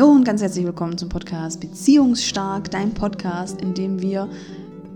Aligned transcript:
Hallo 0.00 0.12
und 0.12 0.24
ganz 0.24 0.40
herzlich 0.40 0.64
willkommen 0.64 0.96
zum 0.96 1.10
Podcast 1.10 1.60
Beziehungsstark, 1.60 2.70
dein 2.70 2.94
Podcast, 2.94 3.60
in 3.60 3.74
dem 3.74 4.00
wir 4.00 4.30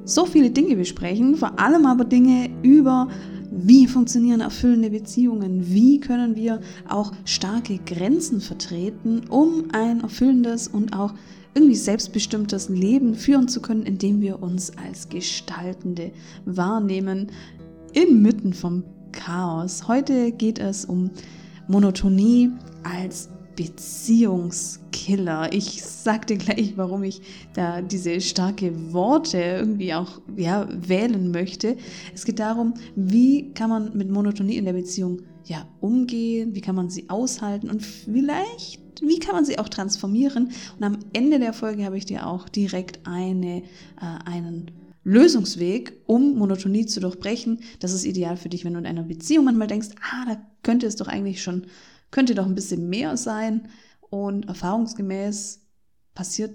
so 0.06 0.24
viele 0.24 0.48
Dinge 0.48 0.76
besprechen, 0.76 1.36
vor 1.36 1.60
allem 1.60 1.84
aber 1.84 2.06
Dinge 2.06 2.48
über 2.62 3.08
wie 3.50 3.86
funktionieren 3.86 4.40
erfüllende 4.40 4.88
Beziehungen, 4.88 5.68
wie 5.68 6.00
können 6.00 6.36
wir 6.36 6.62
auch 6.88 7.12
starke 7.26 7.76
Grenzen 7.84 8.40
vertreten, 8.40 9.28
um 9.28 9.64
ein 9.74 10.00
erfüllendes 10.00 10.68
und 10.68 10.96
auch 10.96 11.12
irgendwie 11.52 11.76
selbstbestimmtes 11.76 12.70
Leben 12.70 13.14
führen 13.14 13.46
zu 13.46 13.60
können, 13.60 13.82
indem 13.82 14.22
wir 14.22 14.42
uns 14.42 14.72
als 14.78 15.10
Gestaltende 15.10 16.12
wahrnehmen, 16.46 17.26
inmitten 17.92 18.54
vom 18.54 18.84
Chaos. 19.12 19.86
Heute 19.86 20.32
geht 20.32 20.58
es 20.58 20.86
um 20.86 21.10
Monotonie 21.68 22.52
als 22.84 23.28
Beziehungskiller. 24.94 25.52
Ich 25.52 25.82
sag 25.82 26.26
dir 26.26 26.36
gleich, 26.36 26.76
warum 26.76 27.02
ich 27.02 27.20
da 27.54 27.82
diese 27.82 28.20
starke 28.20 28.92
Worte 28.92 29.38
irgendwie 29.38 29.92
auch 29.94 30.20
ja, 30.36 30.68
wählen 30.70 31.30
möchte. 31.30 31.76
Es 32.14 32.24
geht 32.24 32.38
darum, 32.38 32.74
wie 32.94 33.52
kann 33.52 33.70
man 33.70 33.96
mit 33.96 34.10
Monotonie 34.10 34.56
in 34.56 34.64
der 34.64 34.72
Beziehung 34.72 35.22
ja, 35.44 35.68
umgehen, 35.80 36.54
wie 36.54 36.60
kann 36.60 36.74
man 36.74 36.88
sie 36.88 37.10
aushalten 37.10 37.68
und 37.68 37.82
vielleicht, 37.82 38.80
wie 39.02 39.18
kann 39.18 39.34
man 39.34 39.44
sie 39.44 39.58
auch 39.58 39.68
transformieren. 39.68 40.52
Und 40.78 40.84
am 40.84 40.98
Ende 41.12 41.38
der 41.38 41.52
Folge 41.52 41.84
habe 41.84 41.98
ich 41.98 42.06
dir 42.06 42.26
auch 42.26 42.48
direkt 42.48 43.00
eine, 43.04 43.58
äh, 43.58 43.62
einen 44.24 44.70
Lösungsweg, 45.02 46.00
um 46.06 46.38
Monotonie 46.38 46.86
zu 46.86 47.00
durchbrechen. 47.00 47.60
Das 47.80 47.92
ist 47.92 48.06
ideal 48.06 48.38
für 48.38 48.48
dich, 48.48 48.64
wenn 48.64 48.72
du 48.72 48.78
in 48.78 48.86
einer 48.86 49.02
Beziehung 49.02 49.44
manchmal 49.44 49.68
denkst, 49.68 49.88
ah, 50.00 50.24
da 50.26 50.40
könnte 50.62 50.86
es 50.86 50.96
doch 50.96 51.08
eigentlich 51.08 51.42
schon 51.42 51.66
könnte 52.14 52.36
doch 52.36 52.46
ein 52.46 52.54
bisschen 52.54 52.88
mehr 52.88 53.16
sein. 53.16 53.68
Und 54.14 54.46
erfahrungsgemäß 54.46 55.60
passiert 56.14 56.54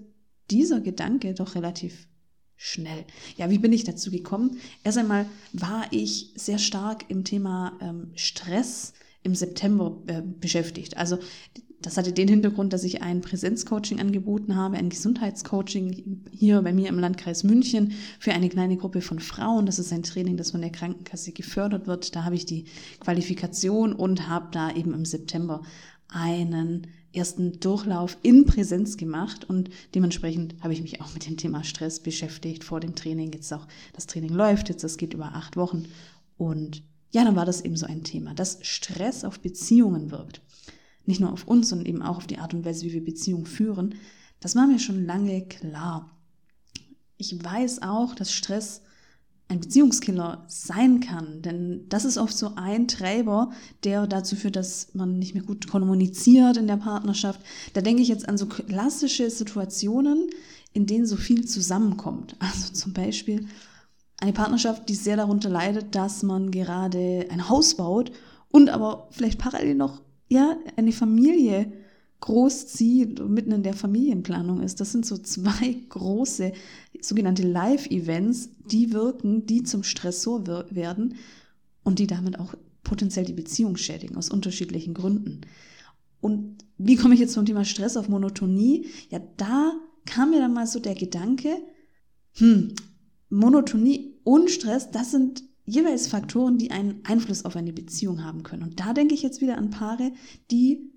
dieser 0.50 0.80
Gedanke 0.80 1.34
doch 1.34 1.56
relativ 1.56 2.08
schnell. 2.56 3.04
Ja, 3.36 3.50
wie 3.50 3.58
bin 3.58 3.74
ich 3.74 3.84
dazu 3.84 4.12
gekommen? 4.12 4.60
Erst 4.86 4.98
einmal 4.98 5.26
war 5.52 5.84
ich 5.92 6.32
sehr 6.38 6.58
stark 6.58 7.04
im 7.10 7.26
Thema 7.26 7.78
ähm, 7.82 8.12
Stress 8.16 8.94
im 9.24 9.36
September 9.36 10.02
äh, 10.08 10.22
beschäftigt. 10.22 10.96
Also 10.96 11.20
das 11.82 11.98
hatte 11.98 12.14
den 12.14 12.30
Hintergrund, 12.30 12.72
dass 12.72 12.86
ich 12.86 13.02
ein 13.02 13.20
Präsenzcoaching 13.20 14.00
angeboten 14.00 14.56
habe, 14.56 14.78
ein 14.78 14.88
Gesundheitscoaching 14.88 16.28
hier 16.32 16.62
bei 16.62 16.72
mir 16.72 16.88
im 16.88 16.98
Landkreis 16.98 17.44
München 17.44 17.92
für 18.20 18.32
eine 18.32 18.48
kleine 18.48 18.78
Gruppe 18.78 19.02
von 19.02 19.20
Frauen. 19.20 19.66
Das 19.66 19.80
ist 19.80 19.92
ein 19.92 20.04
Training, 20.04 20.38
das 20.38 20.52
von 20.52 20.62
der 20.62 20.72
Krankenkasse 20.72 21.34
gefördert 21.34 21.88
wird. 21.88 22.16
Da 22.16 22.24
habe 22.24 22.36
ich 22.36 22.46
die 22.46 22.68
Qualifikation 23.02 23.92
und 23.92 24.30
habe 24.30 24.48
da 24.52 24.74
eben 24.74 24.94
im 24.94 25.04
September 25.04 25.62
einen 26.08 26.88
ersten 27.14 27.60
Durchlauf 27.60 28.18
in 28.22 28.46
Präsenz 28.46 28.98
gemacht 28.98 29.50
und 29.50 29.70
dementsprechend 29.96 30.56
habe 30.62 30.74
ich 30.74 30.82
mich 30.82 31.02
auch 31.02 31.14
mit 31.14 31.28
dem 31.28 31.38
Thema 31.38 31.64
Stress 31.64 32.00
beschäftigt 32.00 32.64
vor 32.64 32.80
dem 32.80 32.96
Training. 32.96 33.32
Jetzt 33.34 33.52
auch 33.54 33.68
das 33.94 34.08
Training 34.08 34.34
läuft 34.34 34.70
jetzt, 34.70 34.84
das 34.84 34.98
geht 34.98 35.14
über 35.14 35.34
acht 35.34 35.58
Wochen 35.58 35.86
und 36.38 36.84
ja, 37.12 37.24
dann 37.24 37.36
war 37.36 37.46
das 37.46 37.62
eben 37.62 37.76
so 37.76 37.88
ein 37.88 38.04
Thema, 38.04 38.36
dass 38.36 38.60
Stress 38.62 39.24
auf 39.24 39.40
Beziehungen 39.40 40.12
wirkt 40.12 40.42
nicht 41.10 41.20
nur 41.20 41.34
auf 41.34 41.48
uns, 41.48 41.70
sondern 41.70 41.88
eben 41.88 42.02
auch 42.02 42.18
auf 42.18 42.28
die 42.28 42.38
Art 42.38 42.54
und 42.54 42.64
Weise, 42.64 42.86
wie 42.86 42.94
wir 42.94 43.04
Beziehungen 43.04 43.48
führen, 43.48 43.96
das 44.40 44.56
war 44.56 44.68
mir 44.68 44.80
schon 44.80 45.06
lange 45.06 45.46
klar. 45.48 46.16
Ich 47.18 47.44
weiß 47.44 47.82
auch, 47.82 48.16
dass 48.16 48.32
Stress 48.32 48.82
ein 49.50 49.60
Beziehungskiller 49.60 50.46
sein 50.48 51.00
kann, 51.00 51.42
denn 51.42 51.86
das 51.90 52.06
ist 52.06 52.20
oft 52.20 52.38
so 52.38 52.54
ein 52.56 52.88
Treiber, 52.88 53.52
der 53.84 54.06
dazu 54.06 54.36
führt, 54.36 54.56
dass 54.56 54.94
man 54.94 55.18
nicht 55.18 55.34
mehr 55.34 55.44
gut 55.44 55.68
kommuniziert 55.68 56.56
in 56.58 56.68
der 56.68 56.78
Partnerschaft. 56.78 57.42
Da 57.74 57.82
denke 57.82 58.04
ich 58.04 58.08
jetzt 58.08 58.30
an 58.30 58.38
so 58.38 58.46
klassische 58.46 59.28
Situationen, 59.30 60.30
in 60.74 60.86
denen 60.86 61.08
so 61.08 61.16
viel 61.18 61.46
zusammenkommt. 61.46 62.36
Also 62.40 62.74
zum 62.74 62.94
Beispiel 62.94 63.48
eine 64.20 64.34
Partnerschaft, 64.34 64.88
die 64.88 64.96
sehr 64.96 65.18
darunter 65.18 65.50
leidet, 65.50 65.96
dass 65.96 66.22
man 66.22 66.52
gerade 66.52 67.26
ein 67.32 67.50
Haus 67.50 67.76
baut 67.76 68.12
und 68.50 68.70
aber 68.70 69.08
vielleicht 69.12 69.40
parallel 69.40 69.76
noch 69.76 70.02
ja, 70.28 70.58
eine 70.76 70.92
Familie 70.92 71.74
großzieht 72.22 73.28
mitten 73.28 73.52
in 73.52 73.64
der 73.64 73.74
Familienplanung 73.74 74.62
ist. 74.62 74.82
Das 74.82 74.92
sind 74.92 75.06
so 75.06 75.18
zwei 75.18 75.76
große 75.90 76.52
sogenannte 77.02 77.48
Live-Events, 77.48 78.50
die 78.70 78.92
wirken, 78.94 79.46
die 79.46 79.64
zum 79.64 79.84
Stressor 79.84 80.46
werden 80.48 81.16
und 81.84 82.00
die 82.00 82.08
damit 82.08 82.40
auch 82.40 82.56
potenziell 82.84 83.26
die 83.26 83.34
Beziehung 83.34 83.78
schädigen 83.78 84.18
aus 84.18 84.30
unterschiedlichen 84.30 84.94
Gründen. 84.94 85.42
Und 86.22 86.58
wie 86.78 86.96
komme 86.96 87.14
ich 87.14 87.20
jetzt 87.20 87.34
zum 87.34 87.46
Thema 87.46 87.64
Stress 87.64 87.98
auf 87.98 88.10
Monotonie? 88.10 88.88
Ja, 89.10 89.20
da 89.38 89.74
kam 90.06 90.32
mir 90.32 90.40
dann 90.40 90.54
mal 90.54 90.68
so 90.68 90.80
der 90.80 90.96
Gedanke, 90.96 91.56
hm, 92.34 92.74
Monotonie 93.30 94.16
und 94.24 94.50
Stress, 94.50 94.92
das 94.92 95.12
sind 95.12 95.44
jeweils 95.66 96.08
Faktoren, 96.08 96.58
die 96.58 96.72
einen 96.72 97.02
Einfluss 97.06 97.46
auf 97.46 97.56
eine 97.56 97.74
Beziehung 97.74 98.24
haben 98.24 98.44
können. 98.44 98.64
Und 98.64 98.80
da 98.80 98.94
denke 98.94 99.14
ich 99.14 99.22
jetzt 99.22 99.40
wieder 99.40 99.58
an 99.58 99.70
Paare, 99.70 100.12
die 100.50 100.92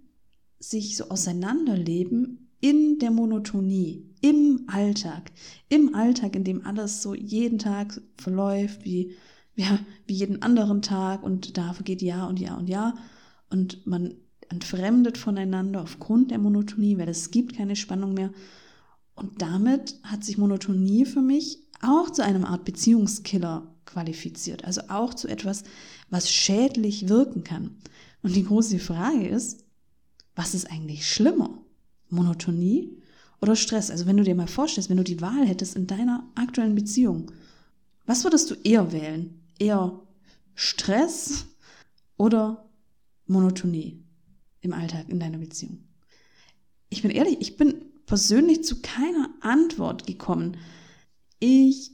sich 0.62 0.96
so 0.96 1.08
auseinanderleben 1.08 2.50
in 2.60 2.98
der 3.00 3.10
Monotonie, 3.10 4.08
im 4.20 4.64
Alltag, 4.68 5.32
im 5.68 5.94
Alltag, 5.94 6.36
in 6.36 6.44
dem 6.44 6.64
alles 6.64 7.02
so 7.02 7.14
jeden 7.14 7.58
Tag 7.58 8.00
verläuft, 8.16 8.84
wie, 8.84 9.14
ja, 9.56 9.80
wie 10.06 10.14
jeden 10.14 10.42
anderen 10.42 10.80
Tag 10.80 11.24
und 11.24 11.58
da 11.58 11.72
vergeht 11.72 12.02
Jahr 12.02 12.28
und 12.28 12.38
Jahr 12.38 12.58
und 12.58 12.68
Jahr 12.68 12.94
und 13.50 13.86
man 13.86 14.14
entfremdet 14.48 15.18
voneinander 15.18 15.82
aufgrund 15.82 16.30
der 16.30 16.38
Monotonie, 16.38 16.98
weil 16.98 17.08
es 17.08 17.30
gibt 17.30 17.56
keine 17.56 17.74
Spannung 17.74 18.14
mehr. 18.14 18.30
Und 19.14 19.42
damit 19.42 19.98
hat 20.02 20.24
sich 20.24 20.38
Monotonie 20.38 21.04
für 21.04 21.22
mich 21.22 21.58
auch 21.80 22.10
zu 22.10 22.22
einer 22.22 22.48
Art 22.48 22.64
Beziehungskiller 22.64 23.74
qualifiziert, 23.86 24.64
also 24.64 24.82
auch 24.88 25.14
zu 25.14 25.26
etwas, 25.26 25.64
was 26.10 26.30
schädlich 26.30 27.08
wirken 27.08 27.42
kann. 27.42 27.78
Und 28.22 28.36
die 28.36 28.44
große 28.44 28.78
Frage 28.78 29.26
ist, 29.26 29.64
was 30.34 30.54
ist 30.54 30.70
eigentlich 30.70 31.06
schlimmer? 31.06 31.62
Monotonie 32.08 33.02
oder 33.40 33.56
Stress? 33.56 33.90
Also 33.90 34.06
wenn 34.06 34.16
du 34.16 34.24
dir 34.24 34.34
mal 34.34 34.46
vorstellst, 34.46 34.90
wenn 34.90 34.96
du 34.96 35.04
die 35.04 35.20
Wahl 35.20 35.46
hättest 35.46 35.76
in 35.76 35.86
deiner 35.86 36.28
aktuellen 36.34 36.74
Beziehung, 36.74 37.30
was 38.06 38.24
würdest 38.24 38.50
du 38.50 38.54
eher 38.62 38.92
wählen? 38.92 39.40
Eher 39.58 40.00
Stress 40.54 41.46
oder 42.16 42.68
Monotonie 43.26 44.02
im 44.60 44.72
Alltag, 44.72 45.08
in 45.08 45.20
deiner 45.20 45.38
Beziehung? 45.38 45.84
Ich 46.88 47.02
bin 47.02 47.10
ehrlich, 47.10 47.38
ich 47.40 47.56
bin 47.56 47.86
persönlich 48.06 48.64
zu 48.64 48.82
keiner 48.82 49.30
Antwort 49.40 50.06
gekommen. 50.06 50.56
Ich 51.38 51.92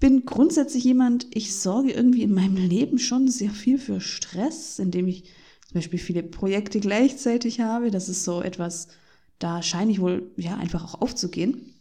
bin 0.00 0.24
grundsätzlich 0.24 0.82
jemand, 0.82 1.28
ich 1.30 1.54
sorge 1.54 1.92
irgendwie 1.92 2.22
in 2.22 2.34
meinem 2.34 2.56
Leben 2.56 2.98
schon 2.98 3.28
sehr 3.28 3.50
viel 3.50 3.78
für 3.78 4.00
Stress, 4.00 4.80
indem 4.80 5.06
ich 5.06 5.24
zum 5.72 5.80
Beispiel 5.80 5.98
viele 5.98 6.22
Projekte 6.22 6.80
gleichzeitig 6.80 7.60
habe. 7.60 7.90
Das 7.90 8.10
ist 8.10 8.24
so 8.24 8.42
etwas, 8.42 8.88
da 9.38 9.62
scheine 9.62 9.90
ich 9.90 10.02
wohl 10.02 10.30
ja 10.36 10.56
einfach 10.56 10.84
auch 10.84 11.00
aufzugehen. 11.00 11.74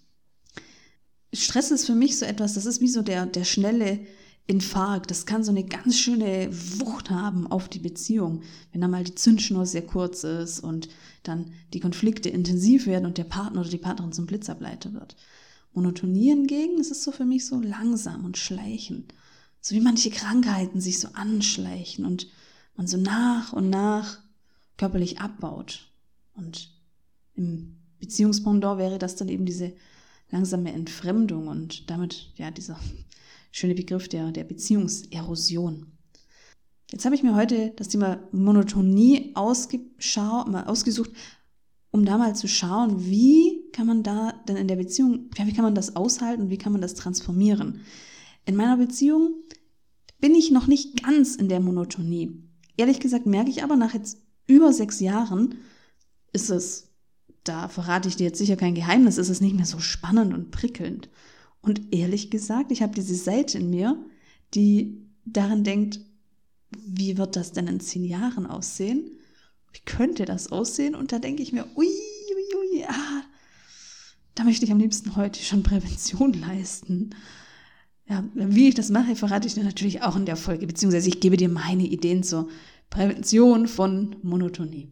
Stress 1.33 1.71
ist 1.71 1.85
für 1.85 1.95
mich 1.95 2.17
so 2.17 2.25
etwas, 2.25 2.53
das 2.53 2.65
ist 2.65 2.79
wie 2.79 2.87
so 2.87 3.01
der, 3.01 3.25
der 3.25 3.43
schnelle 3.43 3.99
Infarkt. 4.47 5.11
Das 5.11 5.25
kann 5.25 5.43
so 5.43 5.51
eine 5.51 5.65
ganz 5.65 5.97
schöne 5.97 6.49
Wucht 6.79 7.09
haben 7.09 7.47
auf 7.47 7.67
die 7.67 7.79
Beziehung, 7.79 8.43
wenn 8.71 8.79
da 8.79 8.87
mal 8.87 9.03
die 9.03 9.15
Zündschnur 9.15 9.65
sehr 9.65 9.85
kurz 9.85 10.23
ist 10.23 10.61
und 10.61 10.87
dann 11.23 11.51
die 11.73 11.81
Konflikte 11.81 12.29
intensiv 12.29 12.87
werden 12.87 13.05
und 13.05 13.17
der 13.17 13.25
Partner 13.25 13.59
oder 13.59 13.69
die 13.69 13.77
Partnerin 13.77 14.13
zum 14.13 14.25
Blitzableiter 14.25 14.93
wird. 14.93 15.17
Monotonie 15.73 16.29
hingegen, 16.29 16.77
das 16.77 16.91
ist 16.91 17.03
so 17.03 17.11
für 17.11 17.25
mich 17.25 17.45
so 17.45 17.59
langsam 17.59 18.23
und 18.23 18.37
schleichend. 18.37 19.13
So 19.59 19.75
wie 19.75 19.81
manche 19.81 20.11
Krankheiten 20.11 20.79
sich 20.79 20.99
so 20.99 21.09
anschleichen 21.13 22.05
und 22.05 22.27
man 22.81 22.87
so 22.87 22.97
nach 22.97 23.53
und 23.53 23.69
nach 23.69 24.17
körperlich 24.75 25.19
abbaut. 25.19 25.91
Und 26.33 26.71
im 27.35 27.77
Beziehungspendant 27.99 28.79
wäre 28.79 28.97
das 28.97 29.15
dann 29.15 29.29
eben 29.29 29.45
diese 29.45 29.73
langsame 30.31 30.73
Entfremdung 30.73 31.47
und 31.47 31.91
damit 31.91 32.31
ja 32.37 32.49
dieser 32.49 32.79
schöne 33.51 33.75
Begriff 33.75 34.09
der, 34.09 34.31
der 34.31 34.45
Beziehungserosion. 34.45 35.91
Jetzt 36.91 37.05
habe 37.05 37.13
ich 37.13 37.21
mir 37.21 37.35
heute 37.35 37.71
das 37.75 37.89
Thema 37.89 38.17
Monotonie 38.31 39.31
ausgesucht, 39.35 41.11
um 41.91 42.03
da 42.03 42.17
mal 42.17 42.35
zu 42.35 42.47
schauen, 42.47 43.05
wie 43.05 43.69
kann 43.73 43.85
man 43.85 44.01
da 44.01 44.33
denn 44.47 44.57
in 44.57 44.67
der 44.67 44.77
Beziehung, 44.77 45.29
ja, 45.37 45.45
wie 45.45 45.53
kann 45.53 45.65
man 45.65 45.75
das 45.75 45.95
aushalten 45.95 46.43
und 46.43 46.49
wie 46.49 46.57
kann 46.57 46.71
man 46.71 46.81
das 46.81 46.95
transformieren? 46.95 47.81
In 48.45 48.55
meiner 48.55 48.77
Beziehung 48.77 49.35
bin 50.19 50.33
ich 50.33 50.49
noch 50.49 50.65
nicht 50.65 51.03
ganz 51.03 51.35
in 51.35 51.47
der 51.47 51.59
Monotonie. 51.59 52.47
Ehrlich 52.77 52.99
gesagt 52.99 53.25
merke 53.25 53.49
ich 53.49 53.63
aber 53.63 53.75
nach 53.75 53.93
jetzt 53.93 54.17
über 54.47 54.73
sechs 54.73 54.99
Jahren 54.99 55.55
ist 56.33 56.49
es, 56.49 56.89
da 57.43 57.67
verrate 57.67 58.07
ich 58.07 58.15
dir 58.15 58.25
jetzt 58.25 58.37
sicher 58.37 58.55
kein 58.55 58.75
Geheimnis, 58.75 59.17
ist 59.17 59.29
es 59.29 59.41
nicht 59.41 59.55
mehr 59.55 59.65
so 59.65 59.79
spannend 59.79 60.33
und 60.33 60.51
prickelnd. 60.51 61.09
Und 61.61 61.93
ehrlich 61.93 62.31
gesagt, 62.31 62.71
ich 62.71 62.81
habe 62.81 62.93
diese 62.93 63.15
Seite 63.15 63.57
in 63.57 63.69
mir, 63.69 64.03
die 64.53 65.05
daran 65.25 65.63
denkt, 65.63 65.99
wie 66.85 67.17
wird 67.17 67.35
das 67.35 67.51
denn 67.51 67.67
in 67.67 67.79
zehn 67.79 68.05
Jahren 68.05 68.45
aussehen? 68.45 69.11
wie 69.73 69.79
könnte 69.85 70.25
das 70.25 70.51
aussehen? 70.51 70.95
Und 70.95 71.11
da 71.11 71.19
denke 71.19 71.43
ich 71.43 71.53
mir, 71.53 71.65
ui, 71.75 71.87
ui, 71.87 72.55
ui, 72.59 72.85
ah, 72.85 73.23
da 74.35 74.43
möchte 74.43 74.65
ich 74.65 74.71
am 74.71 74.79
liebsten 74.79 75.15
heute 75.15 75.41
schon 75.41 75.63
Prävention 75.63 76.33
leisten. 76.41 77.15
Ja, 78.07 78.23
wie 78.33 78.67
ich 78.67 78.75
das 78.75 78.89
mache, 78.89 79.15
verrate 79.15 79.47
ich 79.47 79.53
dir 79.53 79.63
natürlich 79.63 80.01
auch 80.01 80.15
in 80.15 80.25
der 80.25 80.35
Folge, 80.35 80.67
beziehungsweise 80.67 81.07
ich 81.07 81.19
gebe 81.19 81.37
dir 81.37 81.49
meine 81.49 81.83
Ideen 81.83 82.23
zur 82.23 82.49
Prävention 82.89 83.67
von 83.67 84.17
Monotonie. 84.21 84.91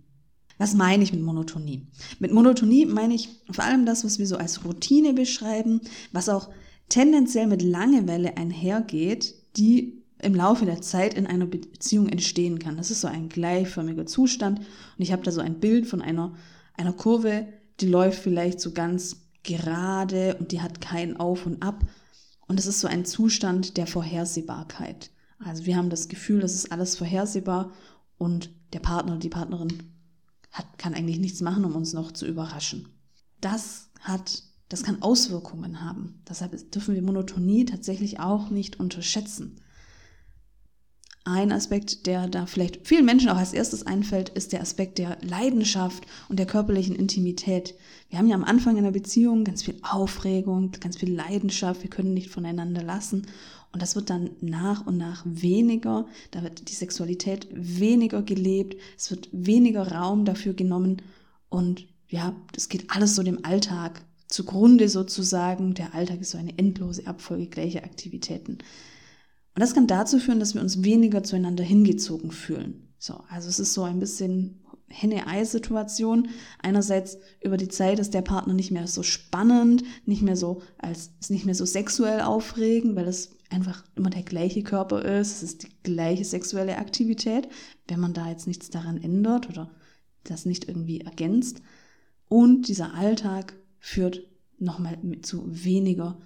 Was 0.58 0.74
meine 0.74 1.04
ich 1.04 1.14
mit 1.14 1.22
Monotonie? 1.22 1.88
Mit 2.20 2.34
Monotonie 2.34 2.86
meine 2.86 3.14
ich 3.14 3.30
vor 3.50 3.64
allem 3.64 3.86
das, 3.86 4.04
was 4.04 4.20
wir 4.20 4.28
so 4.28 4.38
als 4.38 4.66
Routine 4.66 5.14
beschreiben, 5.14 5.82
was 6.12 6.30
auch 6.30 6.50
tendenziell 6.90 7.48
mit 7.48 7.62
Langeweile 7.62 8.36
einhergeht, 8.38 9.36
die 9.58 10.04
im 10.22 10.36
Laufe 10.36 10.66
der 10.66 10.82
Zeit 10.82 11.14
in 11.14 11.28
einer 11.28 11.46
Beziehung 11.46 12.10
entstehen 12.10 12.60
kann. 12.60 12.78
Das 12.78 12.92
ist 12.92 13.02
so 13.02 13.08
ein 13.08 13.30
gleichförmiger 13.30 14.06
Zustand. 14.06 14.60
Und 14.60 14.66
ich 14.98 15.12
habe 15.12 15.24
da 15.24 15.32
so 15.32 15.40
ein 15.40 15.60
Bild 15.60 15.88
von 15.88 16.02
einer, 16.02 16.36
einer 16.76 16.94
Kurve, 16.94 17.48
die 17.80 17.88
läuft 17.88 18.20
vielleicht 18.22 18.60
so 18.60 18.72
ganz 18.72 19.22
gerade 19.44 20.36
und 20.40 20.52
die 20.52 20.62
hat 20.62 20.82
kein 20.82 21.18
Auf 21.18 21.46
und 21.46 21.64
Ab. 21.64 21.86
Und 22.50 22.60
es 22.60 22.66
ist 22.66 22.80
so 22.80 22.88
ein 22.88 23.06
Zustand 23.06 23.78
der 23.78 23.86
Vorhersehbarkeit. 23.86 25.12
Also 25.38 25.66
wir 25.66 25.78
haben 25.78 25.92
das 25.92 26.10
Gefühl, 26.10 26.42
das 26.42 26.56
ist 26.56 26.72
alles 26.72 26.98
vorhersehbar 26.98 27.72
und 28.18 28.50
der 28.74 28.80
Partner 28.80 29.18
die 29.18 29.30
Partnerin 29.30 29.84
hat, 30.52 30.80
kann 30.80 30.96
eigentlich 30.96 31.20
nichts 31.20 31.42
machen, 31.42 31.64
um 31.64 31.76
uns 31.76 31.94
noch 31.94 32.12
zu 32.12 32.26
überraschen. 32.26 32.90
Das 33.40 33.92
hat, 34.02 34.44
das 34.68 34.82
kann 34.82 35.04
Auswirkungen 35.04 35.82
haben. 35.82 36.24
Deshalb 36.28 36.72
dürfen 36.72 36.96
wir 36.96 37.04
Monotonie 37.04 37.66
tatsächlich 37.66 38.20
auch 38.20 38.50
nicht 38.50 38.80
unterschätzen. 38.80 39.62
Ein 41.32 41.52
Aspekt, 41.52 42.08
der 42.08 42.28
da 42.28 42.48
vielleicht 42.48 42.88
vielen 42.88 43.06
Menschen 43.06 43.30
auch 43.30 43.38
als 43.38 43.54
erstes 43.54 43.86
einfällt, 43.86 44.30
ist 44.30 44.52
der 44.52 44.62
Aspekt 44.62 44.98
der 44.98 45.20
Leidenschaft 45.22 46.04
und 46.28 46.40
der 46.40 46.48
körperlichen 46.48 46.96
Intimität. 46.96 47.76
Wir 48.10 48.18
haben 48.18 48.28
ja 48.28 48.34
am 48.34 48.44
Anfang 48.44 48.80
einer 48.80 48.90
Beziehung 48.90 49.44
ganz 49.44 49.62
viel 49.62 49.76
Aufregung, 49.84 50.72
ganz 50.80 50.98
viel 50.98 51.14
Leidenschaft, 51.14 51.84
wir 51.84 51.90
können 51.92 52.16
nicht 52.16 52.32
voneinander 52.32 52.82
lassen. 52.82 53.28
Und 53.72 53.84
das 53.84 53.96
wird 53.96 54.10
dann 54.10 54.32
nach 54.42 54.88
und 54.88 54.98
nach 54.98 55.22
weniger, 55.24 56.08
da 56.32 56.42
wird 56.42 56.68
die 56.68 56.74
Sexualität 56.74 57.48
weniger 57.52 58.24
gelebt, 58.24 58.78
es 58.98 59.12
wird 59.12 59.30
weniger 59.32 59.92
Raum 59.92 60.26
dafür 60.26 60.54
genommen 60.56 61.04
und 61.50 61.86
ja, 62.08 62.36
das 62.54 62.70
geht 62.70 62.90
alles 62.90 63.14
so 63.14 63.22
dem 63.22 63.46
Alltag 63.46 64.02
zugrunde 64.30 64.90
sozusagen. 64.90 65.76
Der 65.76 65.94
Alltag 65.94 66.22
ist 66.22 66.32
so 66.32 66.40
eine 66.40 66.58
endlose 66.58 67.06
Abfolge 67.06 67.46
gleicher 67.46 67.84
Aktivitäten. 67.84 68.58
Und 69.60 69.64
das 69.64 69.74
kann 69.74 69.88
dazu 69.88 70.20
führen, 70.20 70.40
dass 70.40 70.56
wir 70.56 70.62
uns 70.62 70.86
weniger 70.86 71.22
zueinander 71.22 71.66
hingezogen 71.66 72.32
fühlen. 72.32 72.94
So, 72.98 73.26
also 73.28 73.50
es 73.50 73.60
ist 73.60 73.74
so 73.74 73.84
ein 73.84 74.00
bisschen 74.00 74.62
Henne-Ei-Situation. 74.88 76.30
Einerseits 76.64 77.18
über 77.44 77.58
die 77.58 77.68
Zeit 77.68 78.00
ist 78.00 78.14
der 78.14 78.22
Partner 78.22 78.54
nicht 78.54 78.72
mehr 78.72 78.88
so 78.88 79.04
spannend, 79.04 79.84
nicht 80.06 80.22
mehr 80.22 80.38
so 80.38 80.62
als 80.78 81.12
ist 81.20 81.30
nicht 81.30 81.46
mehr 81.46 81.56
so 81.56 81.66
sexuell 81.66 82.22
aufregend, 82.22 82.96
weil 82.96 83.10
es 83.10 83.32
einfach 83.50 83.84
immer 83.98 84.10
der 84.10 84.24
gleiche 84.24 84.64
Körper 84.64 85.04
ist, 85.04 85.34
es 85.34 85.44
ist 85.44 85.64
die 85.64 85.72
gleiche 85.84 86.24
sexuelle 86.24 86.78
Aktivität, 86.78 87.50
wenn 87.90 88.00
man 88.00 88.14
da 88.14 88.30
jetzt 88.30 88.48
nichts 88.48 88.70
daran 88.70 89.04
ändert 89.04 89.50
oder 89.50 89.72
das 90.24 90.46
nicht 90.46 90.70
irgendwie 90.70 91.02
ergänzt. 91.02 91.62
Und 92.30 92.70
dieser 92.70 92.94
Alltag 92.94 93.58
führt 93.78 94.26
nochmal 94.58 94.98
zu 95.22 95.44
weniger 95.48 96.18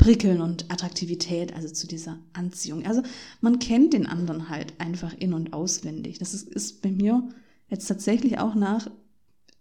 Prickeln 0.00 0.40
und 0.40 0.70
Attraktivität, 0.70 1.54
also 1.54 1.68
zu 1.68 1.86
dieser 1.86 2.18
Anziehung. 2.32 2.86
Also 2.86 3.02
man 3.42 3.58
kennt 3.58 3.92
den 3.92 4.06
anderen 4.06 4.48
halt 4.48 4.72
einfach 4.80 5.12
in 5.12 5.34
und 5.34 5.52
auswendig. 5.52 6.18
Das 6.18 6.32
ist, 6.32 6.48
ist 6.48 6.80
bei 6.80 6.90
mir 6.90 7.28
jetzt 7.68 7.86
tatsächlich 7.86 8.38
auch 8.38 8.54
nach 8.54 8.90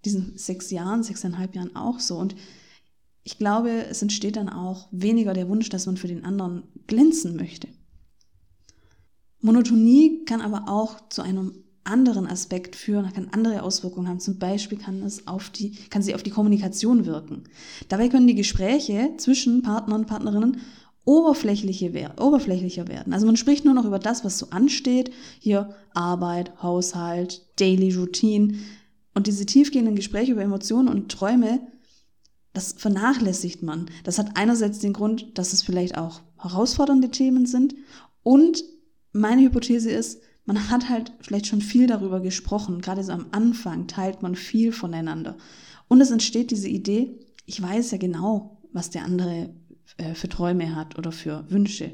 diesen 0.06 0.38
sechs 0.38 0.72
Jahren, 0.72 1.04
sechseinhalb 1.04 1.56
Jahren 1.56 1.76
auch 1.76 2.00
so. 2.00 2.18
Und 2.18 2.36
ich 3.26 3.38
glaube, 3.38 3.86
es 3.88 4.02
entsteht 4.02 4.38
dann 4.38 4.48
auch 4.48 4.88
weniger 4.92 5.34
der 5.34 5.50
Wunsch, 5.50 5.68
dass 5.68 5.88
man 5.88 5.98
für 5.98 6.08
den 6.08 6.24
anderen 6.24 6.64
glänzen 6.88 7.36
möchte. 7.36 7.68
Monotonie 9.42 10.24
kann 10.24 10.40
aber 10.40 10.70
auch 10.70 11.10
zu 11.10 11.22
einem 11.22 11.66
anderen 11.90 12.28
Aspekt 12.28 12.76
führen, 12.76 13.12
kann 13.14 13.30
andere 13.32 13.64
Auswirkungen 13.64 14.08
haben. 14.08 14.20
Zum 14.20 14.38
Beispiel 14.40 14.78
kann 14.78 15.04
es 15.04 15.28
auf 15.28 15.50
die, 15.50 15.72
kann 15.90 16.02
sie 16.02 16.16
auf 16.16 16.24
die 16.24 16.30
Kommunikation 16.30 17.06
wirken. 17.06 17.44
Dabei 17.90 18.10
können 18.10 18.28
die 18.28 18.36
Gespräche 18.36 19.12
zwischen 19.18 19.62
Partnern 19.62 20.02
und 20.02 20.08
Partnerinnen 20.08 20.62
oberflächlicher 21.06 21.94
werden. 21.94 23.14
Also 23.14 23.26
man 23.26 23.38
spricht 23.38 23.66
nur 23.66 23.74
noch 23.74 23.86
über 23.86 24.00
das, 24.00 24.24
was 24.24 24.38
so 24.38 24.52
ansteht. 24.52 25.12
Hier 25.40 25.74
Arbeit, 25.94 26.62
Haushalt, 26.62 27.46
Daily 27.60 27.94
Routine. 27.94 28.56
Und 29.16 29.28
diese 29.28 29.46
tiefgehenden 29.46 29.96
Gespräche 29.96 30.34
über 30.34 30.44
Emotionen 30.44 30.88
und 30.88 31.12
Träume, 31.12 31.62
das 32.54 32.74
vernachlässigt 32.74 33.64
man. 33.64 33.90
Das 34.04 34.20
hat 34.20 34.32
einerseits 34.36 34.80
den 34.80 34.94
Grund, 34.94 35.38
dass 35.38 35.54
es 35.54 35.64
vielleicht 35.64 35.98
auch 35.98 36.22
herausfordernde 36.38 37.10
Themen 37.10 37.46
sind. 37.46 37.76
Und 38.22 38.64
meine 39.12 39.42
Hypothese 39.42 39.90
ist, 39.90 40.22
man 40.50 40.72
hat 40.72 40.90
halt 40.90 41.12
vielleicht 41.22 41.46
schon 41.46 41.62
viel 41.62 41.86
darüber 41.86 42.22
gesprochen. 42.22 42.82
Gerade 42.82 43.04
so 43.04 43.12
am 43.12 43.28
Anfang 43.30 43.86
teilt 43.86 44.24
man 44.24 44.34
viel 44.34 44.72
voneinander. 44.72 45.38
Und 45.88 46.02
es 46.02 46.10
entsteht 46.10 46.50
diese 46.50 46.68
Idee, 46.68 47.20
ich 47.46 47.62
weiß 47.62 47.92
ja 47.92 48.00
genau, 48.00 48.60
was 48.74 48.90
der 48.90 49.06
andere 49.06 49.54
äh, 49.98 50.16
für 50.16 50.28
Träume 50.28 50.76
hat 50.76 50.98
oder 50.98 51.12
für 51.12 51.46
Wünsche. 51.52 51.92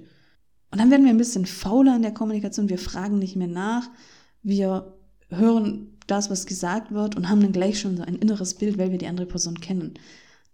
Und 0.71 0.79
dann 0.79 0.89
werden 0.89 1.03
wir 1.03 1.09
ein 1.09 1.17
bisschen 1.17 1.45
fauler 1.45 1.97
in 1.97 2.01
der 2.01 2.13
Kommunikation. 2.13 2.69
Wir 2.69 2.77
fragen 2.77 3.19
nicht 3.19 3.35
mehr 3.35 3.49
nach. 3.49 3.89
Wir 4.41 4.93
hören 5.27 5.97
das, 6.07 6.29
was 6.29 6.45
gesagt 6.45 6.93
wird 6.93 7.17
und 7.17 7.27
haben 7.27 7.41
dann 7.41 7.51
gleich 7.51 7.77
schon 7.77 7.97
so 7.97 8.03
ein 8.03 8.15
inneres 8.15 8.53
Bild, 8.53 8.77
weil 8.77 8.91
wir 8.91 8.97
die 8.97 9.07
andere 9.07 9.27
Person 9.27 9.59
kennen. 9.59 9.95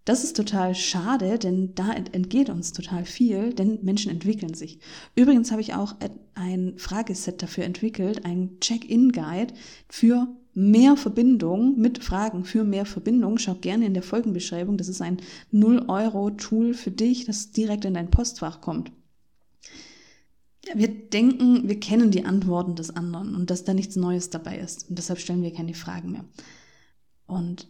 Das 0.03 0.23
ist 0.23 0.35
total 0.35 0.73
schade, 0.73 1.37
denn 1.37 1.75
da 1.75 1.93
entgeht 1.93 2.49
uns 2.49 2.73
total 2.73 3.05
viel, 3.05 3.53
denn 3.53 3.79
Menschen 3.83 4.11
entwickeln 4.11 4.55
sich. 4.55 4.79
Übrigens 5.15 5.51
habe 5.51 5.61
ich 5.61 5.75
auch 5.75 5.95
ein 6.33 6.73
Frageset 6.77 7.41
dafür 7.41 7.65
entwickelt, 7.65 8.25
ein 8.25 8.59
Check-in-Guide 8.59 9.53
für 9.87 10.27
mehr 10.53 10.97
Verbindung 10.97 11.79
mit 11.79 12.03
Fragen 12.03 12.45
für 12.45 12.63
mehr 12.63 12.85
Verbindung. 12.85 13.37
Schau 13.37 13.55
gerne 13.55 13.85
in 13.85 13.93
der 13.93 14.03
Folgenbeschreibung. 14.03 14.77
Das 14.77 14.87
ist 14.87 15.01
ein 15.01 15.17
0-Euro-Tool 15.53 16.73
für 16.73 16.91
dich, 16.91 17.25
das 17.25 17.51
direkt 17.51 17.85
in 17.85 17.93
dein 17.93 18.09
Postfach 18.09 18.59
kommt. 18.59 18.91
Wir 20.73 20.87
denken, 20.87 21.67
wir 21.67 21.79
kennen 21.79 22.11
die 22.11 22.25
Antworten 22.25 22.75
des 22.75 22.95
anderen 22.95 23.35
und 23.35 23.49
dass 23.49 23.63
da 23.63 23.73
nichts 23.73 23.95
Neues 23.95 24.29
dabei 24.29 24.57
ist. 24.57 24.89
Und 24.89 24.97
deshalb 24.97 25.19
stellen 25.19 25.41
wir 25.41 25.53
keine 25.53 25.73
Fragen 25.73 26.11
mehr. 26.11 26.25
Und 27.27 27.67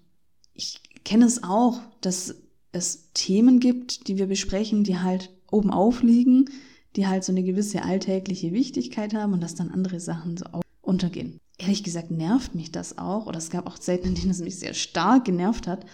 ich 0.54 0.82
kenne 1.04 1.26
es 1.26 1.44
auch, 1.44 1.82
dass 2.02 2.36
es 2.72 3.12
Themen 3.14 3.60
gibt, 3.60 4.08
die 4.08 4.18
wir 4.18 4.28
besprechen, 4.28 4.84
die 4.84 5.00
halt 5.00 5.30
oben 5.52 5.72
aufliegen, 5.72 6.50
die 6.96 7.08
halt 7.08 7.24
so 7.24 7.32
eine 7.32 7.44
gewisse 7.44 7.84
alltägliche 7.84 8.52
Wichtigkeit 8.52 9.14
haben 9.14 9.34
und 9.34 9.42
dass 9.42 9.56
dann 9.56 9.70
andere 9.70 10.00
Sachen 10.00 10.38
so 10.38 10.46
untergehen. 10.82 11.40
Ehrlich 11.58 11.84
gesagt 11.84 12.12
nervt 12.12 12.56
mich 12.56 12.72
das 12.72 12.98
auch, 12.98 13.28
oder 13.28 13.38
es 13.38 13.50
gab 13.50 13.68
auch 13.68 13.78
Zeiten, 13.78 14.10
in 14.10 14.16
denen 14.16 14.32
es 14.32 14.40
mich 14.40 14.58
sehr 14.58 14.74
stark 14.74 15.26
genervt 15.26 15.68
hat. 15.68 15.86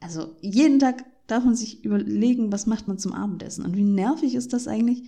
Also 0.00 0.36
jeden 0.40 0.78
Tag 0.78 1.04
darf 1.26 1.44
man 1.44 1.54
sich 1.54 1.84
überlegen, 1.84 2.50
was 2.50 2.66
macht 2.66 2.88
man 2.88 2.98
zum 2.98 3.12
Abendessen 3.12 3.64
und 3.64 3.76
wie 3.76 3.84
nervig 3.84 4.34
ist 4.34 4.52
das 4.52 4.66
eigentlich, 4.66 5.04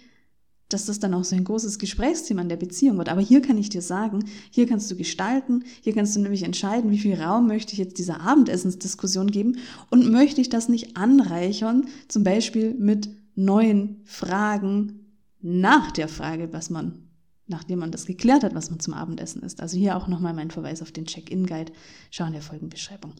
dass 0.72 0.86
das 0.86 1.00
dann 1.00 1.14
auch 1.14 1.24
so 1.24 1.36
ein 1.36 1.44
großes 1.44 1.78
Gesprächsthema 1.78 2.42
in 2.42 2.48
der 2.48 2.56
Beziehung 2.56 2.96
wird. 2.96 3.08
Aber 3.08 3.20
hier 3.20 3.42
kann 3.42 3.58
ich 3.58 3.68
dir 3.68 3.82
sagen, 3.82 4.24
hier 4.50 4.66
kannst 4.66 4.90
du 4.90 4.96
gestalten, 4.96 5.64
hier 5.82 5.92
kannst 5.92 6.16
du 6.16 6.20
nämlich 6.20 6.44
entscheiden, 6.44 6.90
wie 6.90 6.98
viel 6.98 7.20
Raum 7.20 7.46
möchte 7.46 7.72
ich 7.72 7.78
jetzt 7.78 7.98
dieser 7.98 8.20
Abendessensdiskussion 8.20 9.30
geben 9.30 9.58
und 9.90 10.10
möchte 10.10 10.40
ich 10.40 10.48
das 10.48 10.68
nicht 10.68 10.96
anreichern, 10.96 11.88
zum 12.08 12.24
Beispiel 12.24 12.74
mit 12.74 13.10
neuen 13.34 14.00
Fragen 14.04 15.16
nach 15.40 15.90
der 15.90 16.08
Frage, 16.08 16.52
was 16.52 16.70
man, 16.70 17.08
nachdem 17.46 17.80
man 17.80 17.90
das 17.90 18.06
geklärt 18.06 18.44
hat, 18.44 18.54
was 18.54 18.70
man 18.70 18.80
zum 18.80 18.94
Abendessen 18.94 19.42
isst. 19.42 19.60
Also 19.60 19.76
hier 19.76 19.96
auch 19.96 20.06
nochmal 20.08 20.34
mein 20.34 20.50
Verweis 20.50 20.82
auf 20.82 20.92
den 20.92 21.06
Check-in-Guide. 21.06 21.72
Schau 22.10 22.26
in 22.26 22.32
der 22.32 22.42
Folgenbeschreibung. 22.42 23.14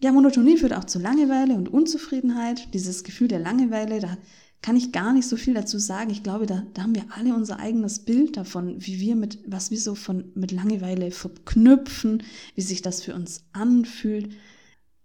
Ja, 0.00 0.12
Monotonie 0.12 0.58
führt 0.58 0.74
auch 0.74 0.84
zu 0.84 0.98
Langeweile 0.98 1.54
und 1.54 1.68
Unzufriedenheit. 1.68 2.74
Dieses 2.74 3.04
Gefühl 3.04 3.28
der 3.28 3.38
Langeweile, 3.38 4.00
da 4.00 4.16
kann 4.64 4.76
ich 4.76 4.92
gar 4.92 5.12
nicht 5.12 5.28
so 5.28 5.36
viel 5.36 5.52
dazu 5.52 5.78
sagen. 5.78 6.08
Ich 6.08 6.22
glaube, 6.22 6.46
da, 6.46 6.64
da 6.72 6.84
haben 6.84 6.94
wir 6.94 7.04
alle 7.10 7.34
unser 7.34 7.60
eigenes 7.60 7.98
Bild 7.98 8.38
davon, 8.38 8.76
wie 8.78 8.98
wir 8.98 9.14
mit, 9.14 9.40
was 9.46 9.70
wir 9.70 9.78
so 9.78 9.94
von, 9.94 10.32
mit 10.34 10.52
Langeweile 10.52 11.10
verknüpfen, 11.10 12.22
wie 12.54 12.62
sich 12.62 12.80
das 12.80 13.02
für 13.02 13.14
uns 13.14 13.44
anfühlt. 13.52 14.32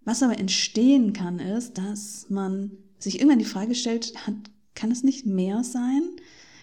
Was 0.02 0.22
aber 0.22 0.38
entstehen 0.38 1.12
kann, 1.12 1.40
ist, 1.40 1.76
dass 1.76 2.24
man 2.30 2.70
sich 2.98 3.16
irgendwann 3.16 3.38
die 3.38 3.44
Frage 3.44 3.74
stellt, 3.74 4.26
hat, 4.26 4.32
kann 4.74 4.90
es 4.90 5.02
nicht 5.02 5.26
mehr 5.26 5.62
sein? 5.62 6.04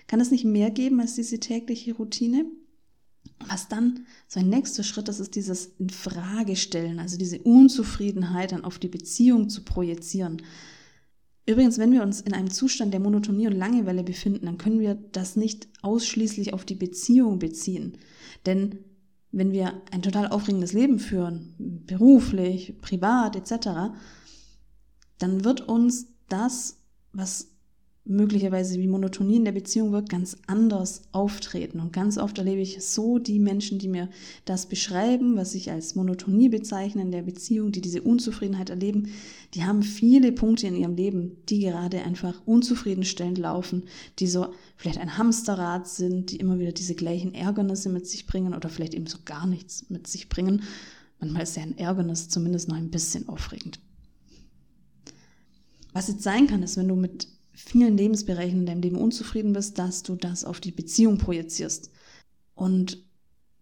Kann 0.07 0.19
es 0.19 0.31
nicht 0.31 0.45
mehr 0.45 0.71
geben 0.71 0.99
als 0.99 1.13
diese 1.13 1.39
tägliche 1.39 1.93
Routine? 1.93 2.45
Was 3.47 3.67
dann 3.67 4.07
so 4.27 4.39
ein 4.39 4.49
nächster 4.49 4.81
Schritt 4.81 5.07
ist, 5.07 5.19
ist 5.19 5.35
dieses 5.35 5.67
Infragestellen, 5.77 6.97
also 6.97 7.15
diese 7.15 7.37
Unzufriedenheit 7.43 8.53
dann 8.53 8.65
auf 8.65 8.79
die 8.79 8.87
Beziehung 8.87 9.49
zu 9.49 9.63
projizieren. 9.63 10.41
Übrigens, 11.47 11.77
wenn 11.77 11.93
wir 11.93 12.03
uns 12.03 12.19
in 12.19 12.33
einem 12.33 12.51
Zustand 12.51 12.93
der 12.93 12.99
Monotonie 12.99 13.47
und 13.47 13.55
Langeweile 13.55 14.03
befinden, 14.03 14.45
dann 14.45 14.57
können 14.57 14.81
wir 14.81 14.95
das 14.95 15.37
nicht 15.37 15.69
ausschließlich 15.81 16.53
auf 16.53 16.65
die 16.65 16.75
Beziehung 16.75 17.39
beziehen. 17.39 17.97
Denn 18.45 18.79
wenn 19.31 19.53
wir 19.53 19.81
ein 19.91 20.01
total 20.01 20.27
aufregendes 20.27 20.73
Leben 20.73 20.99
führen, 20.99 21.55
beruflich, 21.57 22.77
privat 22.81 23.37
etc., 23.37 23.93
dann 25.19 25.45
wird 25.45 25.61
uns 25.61 26.07
das, 26.27 26.81
was 27.13 27.56
möglicherweise 28.07 28.79
wie 28.79 28.87
Monotonie 28.87 29.37
in 29.37 29.45
der 29.45 29.51
Beziehung 29.51 29.91
wirkt, 29.91 30.09
ganz 30.09 30.37
anders 30.47 31.01
auftreten. 31.11 31.79
Und 31.79 31.93
ganz 31.93 32.17
oft 32.17 32.37
erlebe 32.37 32.61
ich 32.61 32.83
so 32.83 33.19
die 33.19 33.39
Menschen, 33.39 33.79
die 33.79 33.87
mir 33.87 34.09
das 34.45 34.65
beschreiben, 34.65 35.35
was 35.35 35.55
ich 35.55 35.71
als 35.71 35.95
Monotonie 35.95 36.49
bezeichne 36.49 37.01
in 37.01 37.11
der 37.11 37.21
Beziehung, 37.21 37.71
die 37.71 37.81
diese 37.81 38.01
Unzufriedenheit 38.01 38.69
erleben, 38.69 39.09
die 39.53 39.63
haben 39.63 39.83
viele 39.83 40.31
Punkte 40.31 40.67
in 40.67 40.75
ihrem 40.75 40.95
Leben, 40.95 41.37
die 41.49 41.59
gerade 41.59 42.01
einfach 42.03 42.41
unzufriedenstellend 42.45 43.37
laufen, 43.37 43.83
die 44.19 44.27
so 44.27 44.47
vielleicht 44.75 44.99
ein 44.99 45.17
Hamsterrad 45.17 45.87
sind, 45.87 46.31
die 46.31 46.37
immer 46.37 46.59
wieder 46.59 46.71
diese 46.71 46.95
gleichen 46.95 47.33
Ärgernisse 47.33 47.89
mit 47.89 48.07
sich 48.07 48.25
bringen 48.25 48.53
oder 48.53 48.69
vielleicht 48.69 48.93
eben 48.93 49.07
so 49.07 49.17
gar 49.25 49.47
nichts 49.47 49.89
mit 49.89 50.07
sich 50.07 50.29
bringen. 50.29 50.63
Manchmal 51.19 51.43
ist 51.43 51.57
ja 51.57 51.63
ein 51.63 51.77
Ärgernis 51.77 52.29
zumindest 52.29 52.69
noch 52.69 52.75
ein 52.75 52.91
bisschen 52.91 53.27
aufregend. 53.27 53.79
Was 55.93 56.07
jetzt 56.07 56.23
sein 56.23 56.47
kann, 56.47 56.61
ist, 56.61 56.77
wenn 56.77 56.87
du 56.87 56.95
mit 56.95 57.27
vielen 57.57 57.97
Lebensbereichen 57.97 58.59
in 58.59 58.65
deinem 58.67 58.81
Leben 58.81 58.97
unzufrieden 58.97 59.53
bist, 59.53 59.79
dass 59.79 60.03
du 60.03 60.15
das 60.15 60.45
auf 60.45 60.59
die 60.59 60.71
Beziehung 60.71 61.17
projizierst. 61.17 61.89
Und 62.53 63.03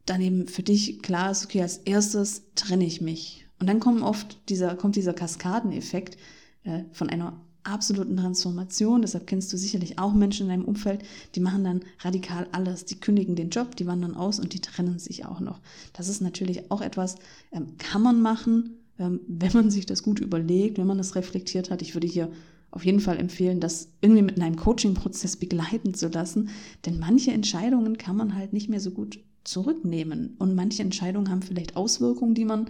dann 0.05 0.21
eben 0.21 0.47
für 0.47 0.63
dich 0.63 1.01
klar 1.01 1.31
ist, 1.31 1.45
okay, 1.45 1.61
als 1.61 1.77
erstes 1.77 2.43
trenne 2.55 2.85
ich 2.85 2.99
mich. 3.01 3.47
Und 3.59 3.67
dann 3.67 3.79
kommt 3.79 4.03
oft 4.03 4.37
dieser, 4.49 4.75
kommt 4.75 4.97
dieser 4.97 5.13
Kaskadeneffekt 5.13 6.17
äh, 6.63 6.83
von 6.91 7.09
einer 7.09 7.41
absoluten 7.63 8.17
Transformation. 8.17 9.01
Deshalb 9.01 9.27
kennst 9.27 9.51
du 9.53 9.57
sicherlich 9.57 9.97
auch 9.97 10.13
Menschen 10.13 10.43
in 10.43 10.49
deinem 10.49 10.65
Umfeld, 10.65 11.01
die 11.33 11.39
machen 11.39 11.63
dann 11.63 11.81
radikal 11.99 12.47
alles. 12.51 12.83
Die 12.83 12.99
kündigen 12.99 13.35
den 13.35 13.49
Job, 13.49 13.77
die 13.77 13.87
wandern 13.87 14.13
aus 14.13 14.39
und 14.39 14.53
die 14.53 14.59
trennen 14.59 14.99
sich 14.99 15.25
auch 15.25 15.39
noch. 15.39 15.61
Das 15.93 16.09
ist 16.09 16.21
natürlich 16.21 16.69
auch 16.69 16.81
etwas, 16.81 17.15
ähm, 17.53 17.77
kann 17.77 18.01
man 18.01 18.21
machen, 18.21 18.77
ähm, 18.99 19.21
wenn 19.27 19.53
man 19.53 19.71
sich 19.71 19.85
das 19.85 20.03
gut 20.03 20.19
überlegt, 20.19 20.77
wenn 20.77 20.85
man 20.85 20.97
das 20.97 21.15
reflektiert 21.15 21.71
hat. 21.71 21.81
Ich 21.81 21.95
würde 21.95 22.07
hier 22.07 22.29
auf 22.71 22.85
jeden 22.85 22.99
Fall 22.99 23.17
empfehlen, 23.17 23.59
das 23.59 23.89
irgendwie 24.01 24.21
mit 24.21 24.39
einem 24.39 24.57
Coaching-Prozess 24.57 25.37
begleiten 25.37 25.93
zu 25.93 26.09
lassen, 26.09 26.49
denn 26.85 26.99
manche 26.99 27.31
Entscheidungen 27.31 27.97
kann 27.97 28.17
man 28.17 28.35
halt 28.35 28.53
nicht 28.53 28.69
mehr 28.69 28.79
so 28.79 28.91
gut 28.91 29.19
zurücknehmen. 29.43 30.35
Und 30.39 30.55
manche 30.55 30.83
Entscheidungen 30.83 31.29
haben 31.29 31.41
vielleicht 31.41 31.75
Auswirkungen, 31.75 32.33
die 32.33 32.45
man 32.45 32.69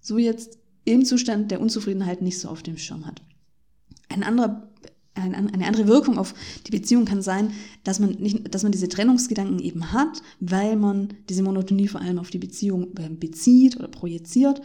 so 0.00 0.18
jetzt 0.18 0.58
im 0.84 1.04
Zustand 1.04 1.50
der 1.50 1.60
Unzufriedenheit 1.60 2.22
nicht 2.22 2.38
so 2.38 2.48
auf 2.48 2.62
dem 2.62 2.78
Schirm 2.78 3.06
hat. 3.06 3.22
Ein 4.08 4.22
anderer 4.22 4.70
eine 5.14 5.66
andere 5.66 5.88
Wirkung 5.88 6.18
auf 6.18 6.34
die 6.66 6.70
Beziehung 6.70 7.04
kann 7.04 7.20
sein, 7.20 7.52
dass 7.84 7.98
man, 7.98 8.10
nicht, 8.12 8.54
dass 8.54 8.62
man 8.62 8.72
diese 8.72 8.88
Trennungsgedanken 8.88 9.58
eben 9.58 9.92
hat, 9.92 10.22
weil 10.38 10.76
man 10.76 11.14
diese 11.28 11.42
Monotonie 11.42 11.88
vor 11.88 12.00
allem 12.00 12.18
auf 12.18 12.30
die 12.30 12.38
Beziehung 12.38 12.96
äh, 12.96 13.08
bezieht 13.08 13.76
oder 13.76 13.88
projiziert 13.88 14.62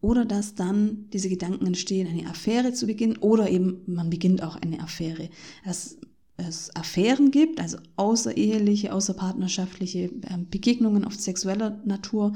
oder 0.00 0.24
dass 0.24 0.54
dann 0.54 1.08
diese 1.12 1.28
Gedanken 1.28 1.66
entstehen, 1.66 2.06
eine 2.06 2.28
Affäre 2.28 2.72
zu 2.72 2.86
beginnen 2.86 3.16
oder 3.16 3.50
eben 3.50 3.82
man 3.86 4.10
beginnt 4.10 4.42
auch 4.42 4.56
eine 4.56 4.80
Affäre. 4.80 5.28
Dass 5.64 5.98
es 6.36 6.74
Affären 6.76 7.30
gibt, 7.30 7.60
also 7.60 7.78
außereheliche, 7.96 8.92
außerpartnerschaftliche 8.92 10.10
ähm, 10.30 10.48
Begegnungen 10.50 11.04
auf 11.04 11.14
sexueller 11.14 11.80
Natur, 11.84 12.32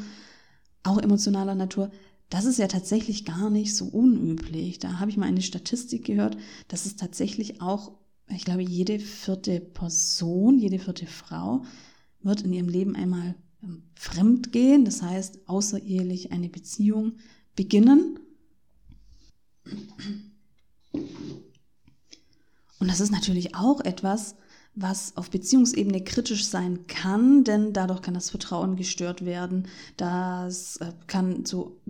auch 0.83 0.99
emotionaler 0.99 1.55
Natur, 1.55 1.91
das 2.29 2.47
ist 2.47 2.59
ja 2.59 2.67
tatsächlich 2.67 3.25
gar 3.25 3.51
nicht 3.51 3.77
so 3.77 3.85
unüblich. 3.85 4.79
Da 4.79 4.99
habe 4.99 5.11
ich 5.11 5.17
mal 5.17 5.27
eine 5.27 5.43
Statistik 5.43 6.07
gehört, 6.07 6.37
dass 6.67 6.87
es 6.87 6.97
tatsächlich 6.97 7.61
auch, 7.61 7.93
ich 8.29 8.45
glaube, 8.45 8.63
jede 8.63 8.99
vierte 8.99 9.61
Person, 9.61 10.59
jede 10.59 10.79
vierte 10.79 11.07
Frau 11.07 11.63
wird 12.23 12.43
in 12.43 12.53
ihrem 12.53 12.69
Leben 12.69 12.97
einmal 12.97 13.37
ähm, 13.63 13.85
fremd 13.95 14.51
gehen, 14.51 14.85
das 14.85 15.03
heißt 15.03 15.47
außerehelich 15.47 16.33
eine 16.33 16.49
Beziehung 16.49 17.13
beginnen. 17.57 18.19
Und 22.79 22.89
das 22.89 23.01
ist 23.01 23.13
natürlich 23.13 23.55
auch 23.55 23.81
etwas, 23.81 24.35
was 24.75 25.17
auf 25.17 25.31
Beziehungsebene 25.31 26.03
kritisch 26.03 26.47
sein 26.47 26.87
kann, 26.87 27.45
denn 27.45 27.73
dadurch 27.73 28.03
kann 28.03 28.15
das 28.15 28.31
Vertrauen 28.31 28.77
gestört 28.77 29.25
werden. 29.25 29.69
Das 29.97 30.79
äh, 30.79 30.93
kann 31.07 31.45
zu 31.45 31.81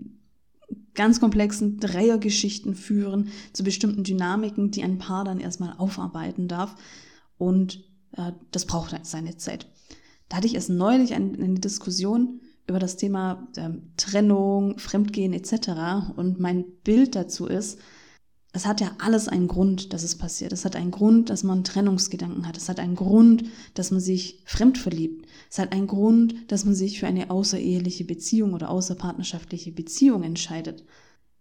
ganz 0.95 1.21
komplexen 1.21 1.78
Dreiergeschichten 1.78 2.75
führen, 2.75 3.28
zu 3.52 3.62
bestimmten 3.64 4.04
Dynamiken, 4.04 4.71
die 4.71 4.83
ein 4.83 4.99
Paar 4.99 5.25
dann 5.25 5.40
erstmal 5.40 5.75
aufarbeiten 5.78 6.49
darf. 6.49 6.75
Und 7.38 7.85
äh, 8.12 8.33
das 8.50 8.66
braucht 8.66 8.95
seine 9.07 9.37
Zeit. 9.37 9.69
Da 10.28 10.37
hatte 10.38 10.47
ich 10.47 10.54
erst 10.54 10.71
neulich 10.71 11.14
eine, 11.14 11.33
eine 11.35 11.61
Diskussion 11.61 12.40
über 12.73 12.79
das 12.79 12.97
Thema 12.97 13.47
ähm, 13.57 13.93
Trennung, 13.99 14.79
Fremdgehen 14.79 15.35
etc. 15.35 16.14
Und 16.17 16.41
mein 16.41 16.64
Bild 16.83 17.14
dazu 17.14 17.47
ist, 17.47 17.79
es 18.55 18.67
hat 18.67 18.81
ja 18.81 18.93
alles 18.99 19.29
einen 19.29 19.47
Grund, 19.47 19.93
dass 19.93 20.02
es 20.02 20.17
passiert. 20.17 20.52
Es 20.52 20.64
hat 20.64 20.75
einen 20.75 20.91
Grund, 20.91 21.29
dass 21.29 21.43
man 21.43 21.64
Trennungsgedanken 21.64 22.47
hat. 22.47 22.57
Es 22.57 22.69
hat 22.69 22.81
einen 22.81 22.97
Grund, 22.97 23.45
dass 23.75 23.91
man 23.91 24.00
sich 24.00 24.43
fremd 24.47 24.79
verliebt. 24.79 25.26
Es 25.50 25.59
hat 25.59 25.73
einen 25.73 25.87
Grund, 25.87 26.35
dass 26.50 26.64
man 26.64 26.75
sich 26.75 26.99
für 26.99 27.07
eine 27.07 27.31
außereheliche 27.31 28.05
Beziehung 28.05 28.55
oder 28.55 28.71
außerpartnerschaftliche 28.71 29.73
Beziehung 29.73 30.23
entscheidet. 30.23 30.85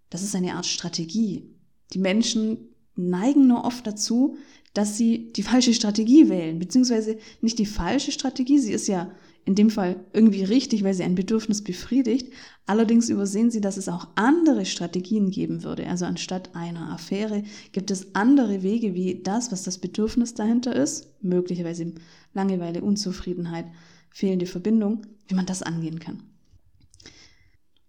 Das 0.09 0.23
ist 0.23 0.35
eine 0.35 0.55
Art 0.55 0.65
Strategie. 0.65 1.55
Die 1.93 1.99
Menschen 1.99 2.75
neigen 2.95 3.47
nur 3.47 3.63
oft 3.63 3.87
dazu, 3.87 4.35
dass 4.73 4.97
sie 4.97 5.31
die 5.33 5.43
falsche 5.43 5.73
Strategie 5.73 6.29
wählen, 6.29 6.59
beziehungsweise 6.59 7.17
nicht 7.41 7.57
die 7.59 7.65
falsche 7.65 8.11
Strategie, 8.11 8.59
sie 8.59 8.73
ist 8.73 8.87
ja 8.87 9.11
in 9.45 9.55
dem 9.55 9.69
Fall 9.69 10.05
irgendwie 10.13 10.43
richtig, 10.43 10.83
weil 10.83 10.93
sie 10.93 11.03
ein 11.03 11.15
Bedürfnis 11.15 11.63
befriedigt. 11.63 12.31
Allerdings 12.65 13.09
übersehen 13.09 13.49
sie, 13.49 13.61
dass 13.61 13.77
es 13.77 13.89
auch 13.89 14.07
andere 14.15 14.65
Strategien 14.65 15.31
geben 15.31 15.63
würde. 15.63 15.87
Also 15.87 16.05
anstatt 16.05 16.55
einer 16.55 16.91
Affäre 16.91 17.43
gibt 17.71 17.91
es 17.91 18.13
andere 18.15 18.61
Wege, 18.61 18.93
wie 18.93 19.21
das, 19.23 19.51
was 19.51 19.63
das 19.63 19.79
Bedürfnis 19.79 20.33
dahinter 20.35 20.75
ist, 20.75 21.07
möglicherweise 21.21 21.93
Langeweile, 22.33 22.81
Unzufriedenheit, 22.81 23.65
fehlende 24.09 24.45
Verbindung, 24.45 25.05
wie 25.27 25.35
man 25.35 25.45
das 25.45 25.63
angehen 25.63 25.99
kann. 25.99 26.23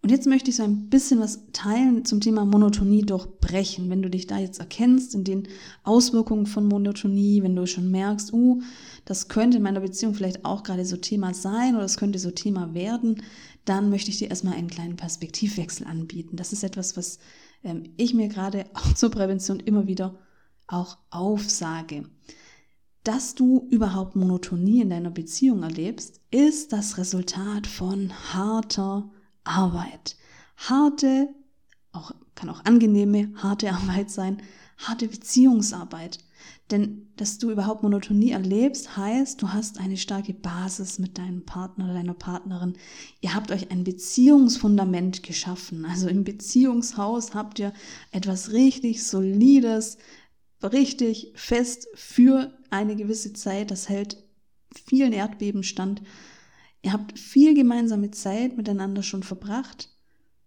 Und 0.02 0.10
jetzt 0.10 0.26
möchte 0.26 0.50
ich 0.50 0.56
so 0.56 0.64
ein 0.64 0.88
bisschen 0.88 1.20
was 1.20 1.44
teilen 1.52 2.04
zum 2.04 2.20
Thema 2.20 2.44
Monotonie 2.44 3.02
durchbrechen. 3.02 3.88
Wenn 3.88 4.02
du 4.02 4.10
dich 4.10 4.26
da 4.26 4.36
jetzt 4.36 4.58
erkennst 4.58 5.14
in 5.14 5.22
den 5.22 5.46
Auswirkungen 5.84 6.46
von 6.46 6.66
Monotonie, 6.66 7.40
wenn 7.44 7.54
du 7.54 7.66
schon 7.66 7.88
merkst, 7.88 8.32
uh, 8.32 8.60
das 9.04 9.28
könnte 9.28 9.58
in 9.58 9.62
meiner 9.62 9.78
Beziehung 9.78 10.14
vielleicht 10.14 10.44
auch 10.44 10.64
gerade 10.64 10.84
so 10.84 10.96
Thema 10.96 11.34
sein 11.34 11.76
oder 11.76 11.84
es 11.84 11.98
könnte 11.98 12.18
so 12.18 12.32
Thema 12.32 12.74
werden, 12.74 13.22
dann 13.64 13.90
möchte 13.90 14.10
ich 14.10 14.18
dir 14.18 14.28
erstmal 14.28 14.54
einen 14.54 14.70
kleinen 14.70 14.96
Perspektivwechsel 14.96 15.86
anbieten. 15.86 16.34
Das 16.34 16.52
ist 16.52 16.64
etwas, 16.64 16.96
was 16.96 17.20
ähm, 17.62 17.84
ich 17.96 18.12
mir 18.12 18.26
gerade 18.26 18.66
auch 18.74 18.94
zur 18.94 19.12
Prävention 19.12 19.60
immer 19.60 19.86
wieder 19.86 20.18
auch 20.66 20.98
aufsage. 21.10 22.10
Dass 23.04 23.36
du 23.36 23.68
überhaupt 23.70 24.16
Monotonie 24.16 24.80
in 24.80 24.90
deiner 24.90 25.10
Beziehung 25.10 25.62
erlebst, 25.62 26.20
ist 26.32 26.72
das 26.72 26.98
Resultat 26.98 27.68
von 27.68 28.12
harter 28.32 29.12
Arbeit. 29.44 30.16
Harte, 30.56 31.28
auch, 31.92 32.12
kann 32.34 32.48
auch 32.48 32.64
angenehme, 32.64 33.32
harte 33.36 33.70
Arbeit 33.72 34.10
sein, 34.10 34.42
harte 34.78 35.08
Beziehungsarbeit. 35.08 36.18
Denn 36.70 37.12
dass 37.16 37.38
du 37.38 37.50
überhaupt 37.50 37.82
Monotonie 37.82 38.30
erlebst, 38.30 38.96
heißt, 38.96 39.42
du 39.42 39.52
hast 39.52 39.78
eine 39.78 39.96
starke 39.96 40.32
Basis 40.32 40.98
mit 40.98 41.18
deinem 41.18 41.44
Partner 41.44 41.84
oder 41.84 41.94
deiner 41.94 42.14
Partnerin. 42.14 42.74
Ihr 43.20 43.34
habt 43.34 43.50
euch 43.50 43.70
ein 43.70 43.84
Beziehungsfundament 43.84 45.22
geschaffen. 45.22 45.84
Also 45.84 46.08
im 46.08 46.24
Beziehungshaus 46.24 47.34
habt 47.34 47.58
ihr 47.58 47.72
etwas 48.10 48.52
richtig 48.52 49.04
Solides, 49.06 49.98
richtig 50.62 51.32
fest 51.34 51.88
für 51.94 52.58
eine 52.70 52.96
gewisse 52.96 53.34
Zeit. 53.34 53.70
Das 53.70 53.88
hält 53.88 54.16
vielen 54.74 55.12
Erdbeben 55.12 55.62
stand. 55.62 56.02
Ihr 56.82 56.92
habt 56.92 57.18
viel 57.18 57.54
gemeinsame 57.54 58.10
Zeit 58.10 58.56
miteinander 58.56 59.02
schon 59.02 59.22
verbracht. 59.22 59.88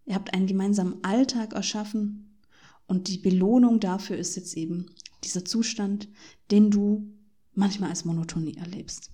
Ihr 0.05 0.15
habt 0.15 0.33
einen 0.33 0.47
gemeinsamen 0.47 1.03
Alltag 1.03 1.53
erschaffen. 1.53 2.39
Und 2.87 3.07
die 3.07 3.17
Belohnung 3.17 3.79
dafür 3.79 4.17
ist 4.17 4.35
jetzt 4.35 4.55
eben 4.55 4.87
dieser 5.23 5.45
Zustand, 5.45 6.09
den 6.51 6.69
du 6.69 7.11
manchmal 7.53 7.89
als 7.89 8.05
Monotonie 8.05 8.57
erlebst. 8.57 9.11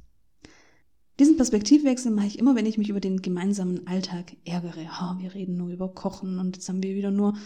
Diesen 1.20 1.38
Perspektivwechsel 1.38 2.12
mache 2.12 2.28
ich 2.28 2.40
immer, 2.40 2.56
wenn 2.56 2.66
ich 2.66 2.78
mich 2.78 2.90
über 2.90 3.00
den 3.00 3.22
gemeinsamen 3.22 3.86
Alltag 3.86 4.36
ärgere. 4.44 4.90
Oh, 5.02 5.20
wir 5.20 5.34
reden 5.34 5.56
nur 5.56 5.70
über 5.70 5.94
Kochen 5.94 6.40
und 6.40 6.58
jetzt 6.58 6.68
haben 6.68 6.82
wir 6.82 6.96
wieder 6.96 7.12
nur 7.12 7.38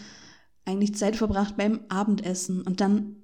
eigentlich 0.64 0.94
Zeit 0.94 1.14
verbracht 1.14 1.56
beim 1.56 1.80
Abendessen. 1.88 2.62
Und 2.62 2.80
dann 2.80 3.16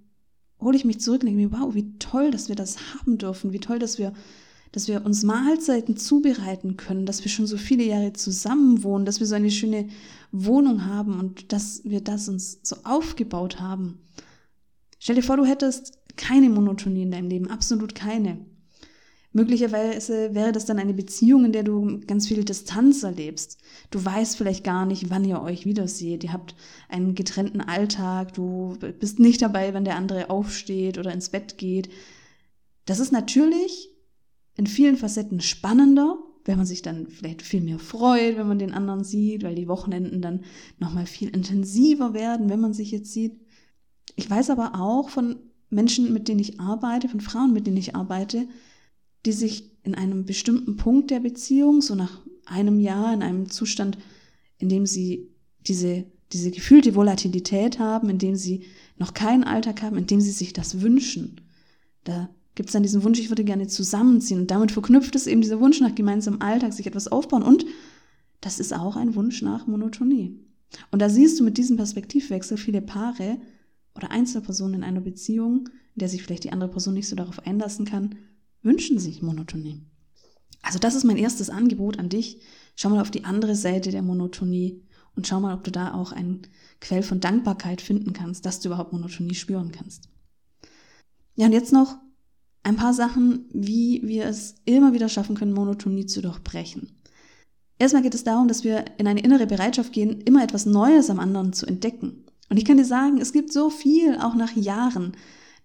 hole 0.61 0.77
ich 0.77 0.85
mich 0.85 1.01
zurück 1.01 1.23
und 1.23 1.27
denke 1.27 1.41
mir, 1.41 1.53
wow, 1.53 1.75
wie 1.75 1.99
toll, 1.99 2.31
dass 2.31 2.49
wir 2.49 2.55
das 2.55 2.77
haben 2.95 3.19
dürfen, 3.19 3.53
wie 3.53 3.61
toll, 3.61 3.79
dass 3.79 3.99
wir 3.99 4.13
dass 4.73 4.89
wir 4.89 5.05
uns 5.05 5.23
Mahlzeiten 5.23 5.97
zubereiten 5.97 6.77
können, 6.77 7.07
dass 7.07 7.23
wir 7.23 7.31
schon 7.31 7.47
so 7.47 7.59
viele 7.59 7.85
Jahre 7.85 8.15
zusammen 8.15 8.83
wohnen, 8.83 9.05
dass 9.05 9.21
wir 9.21 9.27
so 9.27 9.35
eine 9.35 9.51
schöne 9.51 9.89
Wohnung 10.33 10.87
haben 10.87 11.21
und 11.21 11.53
dass 11.53 11.83
wir 11.85 12.01
das 12.01 12.29
uns 12.29 12.59
so 12.63 12.77
aufgebaut 12.85 13.61
haben. 13.61 14.01
Stell 14.99 15.17
dir 15.17 15.23
vor, 15.23 15.37
du 15.37 15.45
hättest 15.45 15.99
keine 16.17 16.49
Monotonie 16.49 17.03
in 17.03 17.11
deinem 17.11 17.29
Leben, 17.29 17.49
absolut 17.49 17.95
keine. 17.95 18.39
Möglicherweise 19.35 20.35
wäre 20.35 20.53
das 20.53 20.67
dann 20.67 20.79
eine 20.79 20.93
Beziehung, 20.93 21.47
in 21.47 21.53
der 21.53 21.63
du 21.63 22.01
ganz 22.07 22.29
viel 22.29 22.45
Distanz 22.45 23.03
erlebst. 23.03 23.59
Du 23.91 24.05
weißt 24.05 24.37
vielleicht 24.37 24.63
gar 24.63 24.85
nicht, 24.85 25.09
wann 25.09 25.25
ihr 25.25 25.41
euch 25.41 25.65
wiederseht. 25.65 26.23
Ihr 26.23 26.35
habt 26.35 26.55
einen 26.91 27.15
getrennten 27.15 27.63
Alltag. 27.63 28.35
Du 28.35 28.77
bist 29.01 29.19
nicht 29.21 29.41
dabei, 29.41 29.73
wenn 29.73 29.87
der 29.87 29.97
andere 29.97 30.29
aufsteht 30.29 30.99
oder 30.99 31.13
ins 31.13 31.31
Bett 31.31 31.57
geht. 31.57 31.89
Das 32.85 33.01
ist 33.01 33.11
natürlich 33.11 33.92
in 34.57 34.67
vielen 34.67 34.97
Facetten 34.97 35.41
spannender, 35.41 36.19
wenn 36.45 36.57
man 36.57 36.67
sich 36.67 36.83
dann 36.83 37.07
vielleicht 37.09 37.43
viel 37.43 37.61
mehr 37.61 37.79
freut, 37.79 38.37
wenn 38.37 38.49
man 38.49 38.59
den 38.59 38.73
anderen 38.73 39.05
sieht, 39.05 39.43
weil 39.43 39.55
die 39.55 39.69
Wochenenden 39.69 40.21
dann 40.21 40.45
nochmal 40.79 41.07
viel 41.07 41.29
intensiver 41.29 42.15
werden, 42.15 42.49
wenn 42.49 42.61
man 42.61 42.75
sich 42.75 42.91
jetzt 42.91 43.13
sieht. 43.13 43.41
Ich 44.17 44.29
weiß 44.29 44.51
aber 44.51 44.81
auch 44.81 45.09
von 45.09 45.37
Menschen, 45.71 46.13
mit 46.13 46.29
denen 46.29 46.41
ich 46.41 46.61
arbeite, 46.61 47.09
von 47.09 47.21
Frauen, 47.21 47.53
mit 47.53 47.67
denen 47.67 47.77
ich 47.77 47.95
arbeite, 47.95 48.47
die 49.25 49.33
sich 49.33 49.71
in 49.85 49.95
einem 49.95 50.25
bestimmten 50.25 50.77
Punkt 50.77 51.11
der 51.11 51.21
Beziehung, 51.21 51.81
so 51.81 51.95
nach 51.95 52.21
einem 52.45 52.81
Jahr, 52.81 53.15
in 53.15 53.23
einem 53.23 53.49
Zustand, 53.49 53.99
in 54.59 54.69
dem 54.69 54.85
sie 54.85 55.31
diese, 55.67 56.05
diese 56.33 56.51
gefühlte 56.51 56.95
Volatilität 56.95 57.79
haben, 57.79 58.11
in 58.11 58.19
dem 58.19 58.37
sie 58.37 58.65
noch 58.99 59.15
keinen 59.15 59.45
Alltag 59.45 59.83
haben, 59.83 59.97
in 59.97 60.07
dem 60.07 60.21
sie 60.21 60.31
sich 60.33 60.53
das 60.53 60.81
wünschen. 60.81 61.41
Da 62.05 62.29
gibt 62.55 62.69
es 62.69 62.73
dann 62.73 62.83
diesen 62.83 63.03
Wunsch, 63.03 63.19
ich 63.19 63.31
würde 63.31 63.45
gerne 63.45 63.67
zusammenziehen. 63.67 64.41
Und 64.41 64.51
damit 64.51 64.73
verknüpft 64.73 65.15
es 65.15 65.27
eben 65.27 65.41
dieser 65.41 65.61
Wunsch 65.61 65.81
nach 65.81 65.95
gemeinsamem 65.95 66.43
Alltag, 66.43 66.73
sich 66.73 66.87
etwas 66.87 67.09
aufbauen. 67.09 67.43
Und 67.43 67.65
das 68.41 68.59
ist 68.59 68.75
auch 68.75 68.97
ein 68.97 69.15
Wunsch 69.15 69.43
nach 69.43 69.67
Monotonie. 69.67 70.39
Und 70.91 71.01
da 71.01 71.09
siehst 71.09 71.39
du 71.39 71.45
mit 71.45 71.59
diesem 71.59 71.77
Perspektivwechsel 71.77 72.57
viele 72.57 72.83
Paare 72.83 73.39
oder 73.95 74.11
Einzelpersonen 74.11 74.77
in 74.77 74.85
einer 74.85 75.01
Beziehung, 75.01 75.69
in 75.95 76.01
der 76.01 76.09
sich 76.09 76.23
vielleicht 76.23 76.45
die 76.45 76.53
andere 76.53 76.71
Person 76.71 76.95
nicht 76.95 77.09
so 77.09 77.17
darauf 77.17 77.47
einlassen 77.47 77.85
kann, 77.85 78.17
wünschen 78.63 78.99
sich 78.99 79.23
Monotonie. 79.23 79.83
Also 80.63 80.79
das 80.79 80.95
ist 80.95 81.05
mein 81.05 81.17
erstes 81.17 81.51
Angebot 81.51 81.99
an 81.99 82.09
dich. 82.09 82.41
Schau 82.77 82.89
mal 82.91 83.01
auf 83.01 83.11
die 83.11 83.25
andere 83.25 83.57
Seite 83.57 83.91
der 83.91 84.03
Monotonie 84.03 84.83
und 85.15 85.27
schau 85.27 85.41
mal, 85.41 85.55
ob 85.55 85.65
du 85.65 85.71
da 85.71 85.93
auch 85.93 86.13
einen 86.13 86.43
Quell 86.81 87.03
von 87.03 87.21
Dankbarkeit 87.21 87.81
finden 87.81 88.13
kannst, 88.13 88.47
dass 88.47 88.61
du 88.61 88.69
überhaupt 88.69 88.93
Monotonie 88.93 89.35
spüren 89.35 89.73
kannst. 89.73 90.09
Ja, 91.35 91.47
und 91.47 91.53
jetzt 91.53 91.73
noch 91.73 91.99
ein 92.63 92.77
paar 92.77 92.95
Sachen, 92.95 93.47
wie 93.53 94.03
wir 94.05 94.27
es 94.27 94.55
immer 94.65 94.93
wieder 94.93 95.09
schaffen 95.09 95.37
können, 95.37 95.53
Monotonie 95.53 96.07
zu 96.07 96.23
durchbrechen. 96.23 96.93
Erstmal 97.79 98.03
geht 98.03 98.15
es 98.15 98.25
darum, 98.25 98.47
dass 98.47 98.63
wir 98.63 98.85
in 98.99 99.09
eine 99.09 99.21
innere 99.21 99.47
Bereitschaft 99.47 99.93
gehen, 99.93 100.21
immer 100.21 100.45
etwas 100.45 100.67
Neues 100.67 101.11
am 101.11 101.19
anderen 101.19 101.53
zu 101.53 101.67
entdecken. 101.67 102.25
Und 102.49 102.57
ich 102.57 102.65
kann 102.65 102.77
dir 102.77 102.85
sagen, 102.85 103.19
es 103.19 103.33
gibt 103.33 103.53
so 103.53 103.71
viel, 103.71 104.17
auch 104.19 104.35
nach 104.35 104.55
Jahren, 104.55 105.17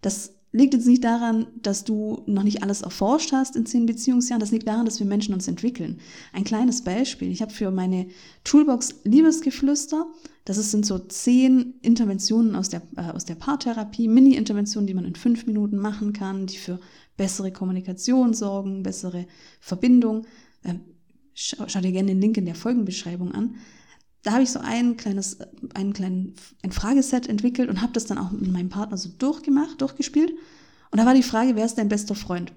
das 0.02 0.37
liegt 0.52 0.74
jetzt 0.74 0.88
nicht 0.88 1.04
daran, 1.04 1.48
dass 1.62 1.84
du 1.84 2.24
noch 2.26 2.44
nicht 2.44 2.64
alles 2.64 2.82
erforscht 2.82 3.32
hast 3.32 3.56
in 3.56 3.66
zehn 3.66 3.86
Beziehungsjahren. 3.86 4.40
Das 4.40 4.52
liegt 4.52 4.68
daran, 4.68 4.86
dass 4.86 5.00
wir 5.00 5.08
Menschen 5.08 5.34
uns 5.34 5.48
entwickeln. 5.48 6.00
Ein 6.34 6.46
kleines 6.46 6.84
Beispiel. 6.84 7.32
Ich 7.32 7.42
habe 7.42 7.52
für 7.52 7.70
meine 7.70 8.08
Toolbox 8.44 9.02
Liebesgeflüster, 9.04 10.08
das 10.46 10.72
sind 10.72 10.86
so 10.86 10.98
zehn 11.00 11.76
Interventionen 11.82 12.56
aus 12.56 12.70
der, 12.70 12.82
äh, 12.96 13.12
aus 13.12 13.26
der 13.26 13.36
Paartherapie, 13.36 14.08
Mini-Interventionen, 14.08 14.88
die 14.88 14.94
man 14.94 15.06
in 15.06 15.16
fünf 15.16 15.46
Minuten 15.46 15.78
machen 15.78 16.14
kann, 16.14 16.48
die 16.48 16.58
für 16.58 16.80
bessere 17.18 17.52
Kommunikation 17.52 18.34
sorgen, 18.34 18.84
bessere 18.84 19.28
Verbindung. 19.60 20.26
Äh, 20.64 20.76
schau, 21.34 21.66
schau 21.68 21.82
dir 21.82 21.92
gerne 21.92 22.12
den 22.12 22.22
Link 22.22 22.38
in 22.38 22.46
der 22.46 22.56
Folgenbeschreibung 22.56 23.34
an 23.34 23.56
da 24.28 24.34
habe 24.34 24.44
ich 24.44 24.52
so 24.52 24.60
ein 24.60 24.98
kleines, 24.98 25.38
einen 25.74 25.94
kleinen, 25.94 26.36
ein 26.62 26.74
Frageset 26.74 27.28
entwickelt 27.28 27.70
und 27.70 27.82
habe 27.82 27.94
das 27.94 28.08
dann 28.08 28.18
auch 28.18 28.30
mit 28.32 28.52
meinem 28.52 28.68
Partner 28.68 28.98
so 28.98 29.08
durchgemacht, 29.18 29.80
durchgespielt. 29.80 30.34
Und 30.92 31.00
da 31.00 31.06
war 31.06 31.14
die 31.14 31.24
Frage, 31.24 31.56
wer 31.56 31.66
ist 31.66 31.78
dein 31.78 31.88
bester 31.88 32.14
Freund? 32.14 32.52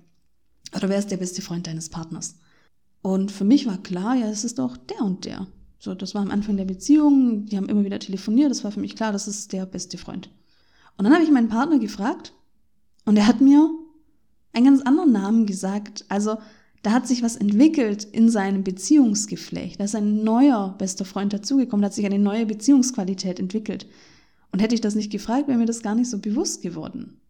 Oder 0.74 0.88
wer 0.88 0.98
ist 0.98 1.12
der 1.12 1.18
beste 1.18 1.42
Freund 1.42 1.68
deines 1.68 1.88
Partners? 1.88 2.34
Und 3.02 3.30
für 3.30 3.44
mich 3.44 3.66
war 3.66 3.78
klar, 3.78 4.16
ja, 4.16 4.28
es 4.28 4.42
ist 4.42 4.58
doch 4.58 4.76
der 4.76 5.00
und 5.02 5.24
der. 5.24 5.46
So, 5.78 5.94
das 5.94 6.12
war 6.12 6.22
am 6.22 6.33
Anfang 6.33 6.56
der 6.56 6.64
Beziehung, 6.64 7.46
die 7.46 7.56
haben 7.56 7.68
immer 7.68 7.85
wieder 7.85 8.00
telefoniert, 8.00 8.50
das 8.50 8.64
war 8.64 8.72
für 8.72 8.80
mich 8.80 8.96
klar, 8.96 9.12
das 9.12 9.28
ist 9.28 9.52
der 9.52 9.64
beste 9.64 9.96
Freund. 9.96 10.28
Und 10.96 11.04
dann 11.04 11.14
habe 11.14 11.22
ich 11.22 11.30
meinen 11.30 11.48
Partner 11.48 11.78
gefragt 11.78 12.35
und 13.04 13.16
er 13.16 13.28
hat 13.28 13.40
mir 13.40 13.70
einen 14.52 14.64
ganz 14.66 14.83
anderen 14.83 15.12
Namen 15.12 15.46
gesagt. 15.46 16.04
Also 16.09 16.38
da 16.83 16.93
hat 16.93 17.07
sich 17.07 17.23
was 17.23 17.37
entwickelt 17.37 18.05
in 18.05 18.31
seinem 18.31 18.64
Beziehungsgeflecht. 18.64 19.79
Da 19.79 19.85
ist 19.85 19.95
ein 19.95 20.25
neuer 20.25 20.75
bester 20.79 21.05
Freund 21.05 21.33
dazugekommen, 21.33 21.83
da 21.83 21.87
hat 21.87 21.95
sich 21.95 22.07
eine 22.07 22.19
neue 22.19 22.47
Beziehungsqualität 22.47 23.38
entwickelt. 23.38 23.87
Und 24.53 24.61
hätte 24.61 24.75
ich 24.75 24.81
das 24.81 24.95
nicht 24.95 25.12
gefragt, 25.12 25.47
wäre 25.47 25.59
mir 25.59 25.66
das 25.66 25.83
gar 25.83 25.95
nicht 25.95 26.11
so 26.11 26.19
bewusst 26.19 26.62
geworden. 26.62 27.21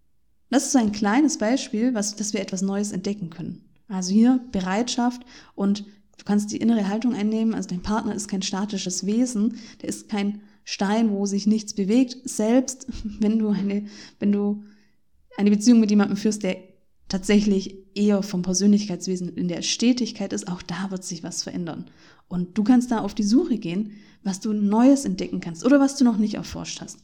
Das 0.50 0.64
ist 0.64 0.72
so 0.72 0.78
ein 0.78 0.92
kleines 0.92 1.38
Beispiel, 1.38 1.94
was, 1.94 2.16
dass 2.16 2.32
wir 2.32 2.40
etwas 2.40 2.62
Neues 2.62 2.92
entdecken 2.92 3.30
können. 3.30 3.64
Also 3.88 4.12
hier 4.12 4.40
Bereitschaft 4.52 5.22
und 5.54 5.80
du 6.16 6.24
kannst 6.24 6.52
die 6.52 6.56
innere 6.56 6.88
Haltung 6.88 7.14
einnehmen. 7.14 7.54
Also 7.54 7.68
dein 7.68 7.82
Partner 7.82 8.14
ist 8.14 8.28
kein 8.28 8.42
statisches 8.42 9.06
Wesen, 9.06 9.56
der 9.82 9.88
ist 9.88 10.08
kein 10.08 10.42
Stein, 10.64 11.10
wo 11.10 11.26
sich 11.26 11.46
nichts 11.46 11.74
bewegt. 11.74 12.16
Selbst 12.24 12.86
wenn 13.20 13.38
du 13.38 13.48
eine, 13.48 13.86
wenn 14.18 14.32
du 14.32 14.62
eine 15.36 15.50
Beziehung 15.50 15.80
mit 15.80 15.90
jemandem 15.90 16.16
führst, 16.16 16.42
der 16.42 16.56
tatsächlich 17.10 17.76
eher 17.94 18.22
vom 18.22 18.42
Persönlichkeitswesen 18.42 19.28
in 19.34 19.48
der 19.48 19.60
Stetigkeit 19.62 20.32
ist, 20.32 20.48
auch 20.48 20.62
da 20.62 20.90
wird 20.90 21.04
sich 21.04 21.22
was 21.22 21.42
verändern. 21.42 21.90
Und 22.28 22.56
du 22.56 22.64
kannst 22.64 22.90
da 22.90 23.00
auf 23.00 23.14
die 23.14 23.24
Suche 23.24 23.58
gehen, 23.58 23.92
was 24.22 24.40
du 24.40 24.52
Neues 24.52 25.04
entdecken 25.04 25.40
kannst 25.40 25.64
oder 25.64 25.80
was 25.80 25.96
du 25.96 26.04
noch 26.04 26.16
nicht 26.16 26.34
erforscht 26.34 26.80
hast. 26.80 27.00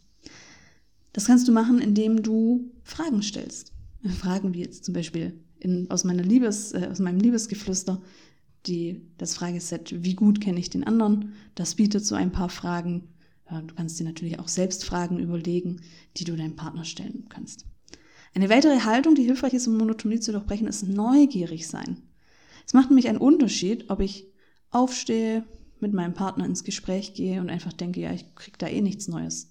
Das 1.12 1.26
kannst 1.26 1.48
du 1.48 1.52
machen, 1.52 1.80
indem 1.80 2.22
du 2.22 2.70
Fragen 2.84 3.22
stellst. 3.22 3.72
Fragen 4.20 4.54
wie 4.54 4.60
jetzt 4.60 4.84
zum 4.84 4.94
Beispiel 4.94 5.40
in, 5.58 5.90
aus, 5.90 6.04
meiner 6.04 6.22
Liebes, 6.22 6.72
äh, 6.72 6.88
aus 6.90 7.00
meinem 7.00 7.18
Liebesgeflüster, 7.18 8.00
die, 8.66 9.02
das 9.18 9.34
Frageset, 9.34 10.04
wie 10.04 10.14
gut 10.14 10.40
kenne 10.40 10.60
ich 10.60 10.70
den 10.70 10.84
anderen, 10.84 11.32
das 11.54 11.74
bietet 11.74 12.04
so 12.04 12.14
ein 12.14 12.32
paar 12.32 12.48
Fragen. 12.48 13.08
Ja, 13.50 13.62
du 13.62 13.74
kannst 13.74 13.98
dir 13.98 14.04
natürlich 14.04 14.38
auch 14.38 14.48
selbst 14.48 14.84
Fragen 14.84 15.18
überlegen, 15.18 15.80
die 16.16 16.24
du 16.24 16.36
deinem 16.36 16.56
Partner 16.56 16.84
stellen 16.84 17.26
kannst. 17.28 17.64
Eine 18.34 18.50
weitere 18.50 18.80
Haltung, 18.80 19.14
die 19.14 19.24
hilfreich 19.24 19.54
ist, 19.54 19.66
um 19.66 19.76
Monotonie 19.76 20.20
zu 20.20 20.32
durchbrechen, 20.32 20.66
ist 20.66 20.86
neugierig 20.86 21.66
sein. 21.66 22.02
Es 22.66 22.74
macht 22.74 22.90
nämlich 22.90 23.08
einen 23.08 23.18
Unterschied, 23.18 23.88
ob 23.88 24.00
ich 24.00 24.26
aufstehe, 24.70 25.44
mit 25.80 25.92
meinem 25.92 26.14
Partner 26.14 26.46
ins 26.46 26.64
Gespräch 26.64 27.14
gehe 27.14 27.40
und 27.40 27.50
einfach 27.50 27.72
denke, 27.72 28.00
ja, 28.00 28.12
ich 28.12 28.34
krieg 28.34 28.58
da 28.58 28.66
eh 28.66 28.80
nichts 28.80 29.08
Neues. 29.08 29.50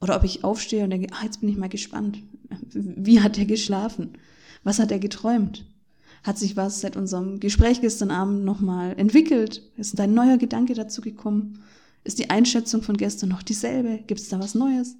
Oder 0.00 0.16
ob 0.16 0.24
ich 0.24 0.42
aufstehe 0.42 0.84
und 0.84 0.90
denke, 0.90 1.12
ah, 1.12 1.24
jetzt 1.24 1.40
bin 1.40 1.48
ich 1.48 1.56
mal 1.56 1.68
gespannt. 1.68 2.18
Wie 2.72 3.20
hat 3.20 3.38
er 3.38 3.44
geschlafen? 3.44 4.18
Was 4.64 4.78
hat 4.78 4.90
er 4.90 4.98
geträumt? 4.98 5.64
Hat 6.24 6.38
sich 6.38 6.56
was 6.56 6.80
seit 6.80 6.96
unserem 6.96 7.40
Gespräch 7.40 7.80
gestern 7.80 8.10
Abend 8.10 8.44
nochmal 8.44 8.98
entwickelt? 8.98 9.62
Ist 9.76 9.98
ein 10.00 10.14
neuer 10.14 10.38
Gedanke 10.38 10.74
dazu 10.74 11.00
gekommen? 11.00 11.62
Ist 12.04 12.18
die 12.18 12.30
Einschätzung 12.30 12.82
von 12.82 12.96
gestern 12.96 13.28
noch 13.28 13.42
dieselbe? 13.42 13.98
Gibt 14.06 14.20
es 14.20 14.28
da 14.28 14.38
was 14.40 14.54
Neues? 14.54 14.96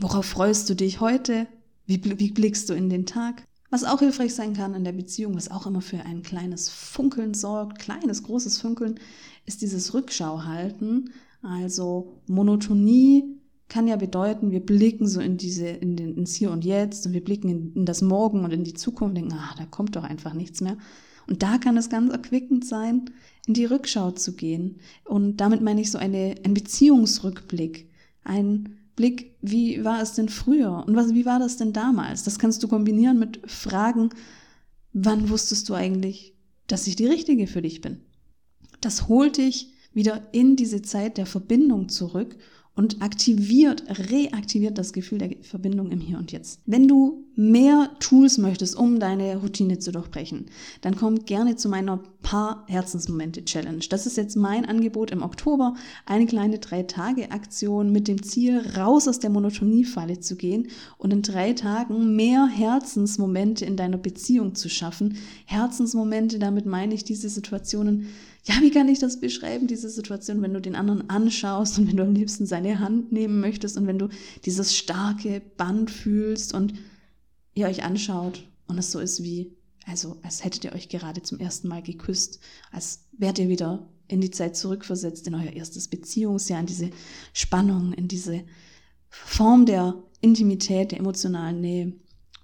Worauf 0.00 0.26
freust 0.26 0.70
du 0.70 0.74
dich 0.74 1.00
heute? 1.00 1.46
Wie, 1.86 2.02
wie 2.18 2.30
blickst 2.30 2.68
du 2.70 2.74
in 2.74 2.88
den 2.88 3.06
Tag? 3.06 3.46
Was 3.70 3.84
auch 3.84 3.98
hilfreich 3.98 4.34
sein 4.34 4.54
kann 4.54 4.74
in 4.74 4.84
der 4.84 4.92
Beziehung, 4.92 5.34
was 5.34 5.50
auch 5.50 5.66
immer 5.66 5.80
für 5.80 5.98
ein 6.00 6.22
kleines 6.22 6.68
Funkeln 6.68 7.34
sorgt, 7.34 7.78
kleines, 7.78 8.22
großes 8.22 8.60
Funkeln, 8.60 9.00
ist 9.46 9.62
dieses 9.62 9.94
Rückschauhalten. 9.94 11.10
Also 11.42 12.20
Monotonie 12.26 13.24
kann 13.68 13.88
ja 13.88 13.96
bedeuten, 13.96 14.50
wir 14.50 14.60
blicken 14.60 15.08
so 15.08 15.20
in 15.20 15.36
diese, 15.36 15.66
in 15.66 15.96
den, 15.96 16.16
ins 16.16 16.34
Hier 16.34 16.50
und 16.52 16.64
Jetzt 16.64 17.06
und 17.06 17.12
wir 17.12 17.24
blicken 17.24 17.48
in, 17.48 17.72
in 17.74 17.84
das 17.84 18.02
Morgen 18.02 18.44
und 18.44 18.52
in 18.52 18.64
die 18.64 18.74
Zukunft 18.74 19.10
und 19.10 19.14
denken, 19.16 19.32
ah, 19.34 19.54
da 19.58 19.66
kommt 19.66 19.96
doch 19.96 20.04
einfach 20.04 20.34
nichts 20.34 20.60
mehr. 20.60 20.78
Und 21.26 21.42
da 21.42 21.58
kann 21.58 21.76
es 21.76 21.88
ganz 21.88 22.12
erquickend 22.12 22.64
sein, 22.64 23.10
in 23.46 23.54
die 23.54 23.64
Rückschau 23.64 24.10
zu 24.12 24.34
gehen. 24.34 24.76
Und 25.04 25.38
damit 25.38 25.62
meine 25.62 25.80
ich 25.80 25.90
so 25.90 25.98
eine, 25.98 26.36
ein 26.44 26.54
Beziehungsrückblick, 26.54 27.88
ein 28.22 28.78
Blick, 28.96 29.36
wie 29.42 29.84
war 29.84 30.00
es 30.00 30.12
denn 30.12 30.28
früher 30.28 30.84
und 30.86 30.94
was, 30.94 31.14
wie 31.14 31.26
war 31.26 31.38
das 31.38 31.56
denn 31.56 31.72
damals? 31.72 32.22
Das 32.22 32.38
kannst 32.38 32.62
du 32.62 32.68
kombinieren 32.68 33.18
mit 33.18 33.40
Fragen, 33.50 34.10
wann 34.92 35.28
wusstest 35.28 35.68
du 35.68 35.74
eigentlich, 35.74 36.34
dass 36.66 36.86
ich 36.86 36.96
die 36.96 37.06
Richtige 37.06 37.46
für 37.46 37.62
dich 37.62 37.80
bin? 37.80 38.00
Das 38.80 39.08
holt 39.08 39.38
dich 39.38 39.72
wieder 39.92 40.28
in 40.32 40.56
diese 40.56 40.82
Zeit 40.82 41.18
der 41.18 41.26
Verbindung 41.26 41.88
zurück 41.88 42.36
und 42.74 43.02
aktiviert, 43.02 43.84
reaktiviert 44.10 44.78
das 44.78 44.92
Gefühl 44.92 45.18
der 45.18 45.30
Verbindung 45.42 45.90
im 45.90 46.00
Hier 46.00 46.18
und 46.18 46.32
Jetzt. 46.32 46.60
Wenn 46.66 46.88
du 46.88 47.24
mehr 47.36 47.90
Tools 48.00 48.38
möchtest, 48.38 48.76
um 48.76 49.00
deine 49.00 49.36
Routine 49.38 49.78
zu 49.78 49.92
durchbrechen, 49.92 50.46
dann 50.80 50.96
komm 50.96 51.24
gerne 51.24 51.56
zu 51.56 51.68
meiner 51.68 52.00
Paar 52.22 52.64
Herzensmomente 52.68 53.44
Challenge. 53.44 53.84
Das 53.90 54.06
ist 54.06 54.16
jetzt 54.16 54.34
mein 54.34 54.64
Angebot 54.64 55.10
im 55.10 55.22
Oktober, 55.22 55.74
eine 56.06 56.26
kleine 56.26 56.58
drei 56.58 56.84
Tage 56.84 57.32
Aktion 57.32 57.92
mit 57.92 58.08
dem 58.08 58.22
Ziel, 58.22 58.62
raus 58.76 59.08
aus 59.08 59.18
der 59.18 59.30
Monotoniefalle 59.30 60.20
zu 60.20 60.36
gehen 60.36 60.68
und 60.96 61.12
in 61.12 61.22
drei 61.22 61.52
Tagen 61.52 62.16
mehr 62.16 62.46
Herzensmomente 62.46 63.64
in 63.66 63.76
deiner 63.76 63.98
Beziehung 63.98 64.54
zu 64.54 64.70
schaffen. 64.70 65.18
Herzensmomente, 65.44 66.38
damit 66.38 66.64
meine 66.64 66.94
ich 66.94 67.04
diese 67.04 67.28
Situationen, 67.28 68.06
ja, 68.44 68.54
wie 68.60 68.70
kann 68.70 68.88
ich 68.88 68.98
das 68.98 69.20
beschreiben, 69.20 69.66
diese 69.66 69.88
Situation, 69.88 70.40
wenn 70.42 70.54
du 70.54 70.60
den 70.60 70.76
anderen 70.76 71.08
anschaust 71.10 71.78
und 71.78 71.88
wenn 71.88 71.96
du 71.96 72.02
am 72.02 72.14
liebsten 72.14 72.46
seine 72.46 72.78
Hand 72.78 73.10
nehmen 73.12 73.40
möchtest 73.40 73.76
und 73.76 73.86
wenn 73.86 73.98
du 73.98 74.08
dieses 74.44 74.76
starke 74.76 75.42
Band 75.56 75.90
fühlst 75.90 76.54
und 76.54 76.74
ihr 77.54 77.66
euch 77.66 77.84
anschaut 77.84 78.48
und 78.66 78.78
es 78.78 78.90
so 78.90 79.00
ist 79.00 79.22
wie 79.22 79.56
Also 79.86 80.16
als 80.22 80.44
hättet 80.44 80.64
ihr 80.64 80.72
euch 80.72 80.88
gerade 80.88 81.22
zum 81.22 81.38
ersten 81.38 81.68
Mal 81.68 81.82
geküsst, 81.82 82.40
als 82.72 83.06
wärt 83.16 83.38
ihr 83.38 83.48
wieder 83.48 83.88
in 84.08 84.20
die 84.20 84.30
Zeit 84.30 84.56
zurückversetzt, 84.56 85.26
in 85.26 85.34
euer 85.34 85.52
erstes 85.52 85.88
Beziehungsjahr, 85.88 86.60
in 86.60 86.66
diese 86.66 86.90
Spannung, 87.32 87.92
in 87.92 88.08
diese 88.08 88.44
Form 89.08 89.66
der 89.66 89.94
Intimität, 90.20 90.92
der 90.92 91.00
emotionalen 91.00 91.60
Nähe. 91.60 91.92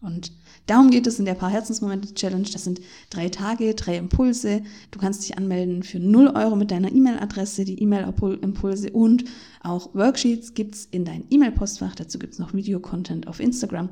Und 0.02 0.32
darum 0.66 0.90
geht 0.90 1.06
es 1.06 1.18
in 1.18 1.26
der 1.26 1.34
Paar 1.34 1.50
Herzensmomente 1.50 2.14
Challenge. 2.14 2.48
Das 2.50 2.64
sind 2.64 2.80
drei 3.10 3.28
Tage, 3.28 3.74
drei 3.74 3.96
Impulse. 3.96 4.62
Du 4.90 4.98
kannst 4.98 5.22
dich 5.22 5.36
anmelden 5.36 5.82
für 5.82 5.98
0 5.98 6.28
Euro 6.28 6.56
mit 6.56 6.70
deiner 6.70 6.90
E-Mail-Adresse, 6.90 7.64
die 7.64 7.82
E-Mail-Impulse 7.82 8.90
und 8.92 9.24
auch 9.62 9.94
Worksheets 9.94 10.54
gibt's 10.54 10.86
in 10.90 11.04
dein 11.04 11.26
E-Mail-Postfach. 11.28 11.94
Dazu 11.94 12.18
gibt's 12.18 12.38
noch 12.38 12.54
Videocontent 12.54 13.28
auf 13.28 13.40
Instagram. 13.40 13.90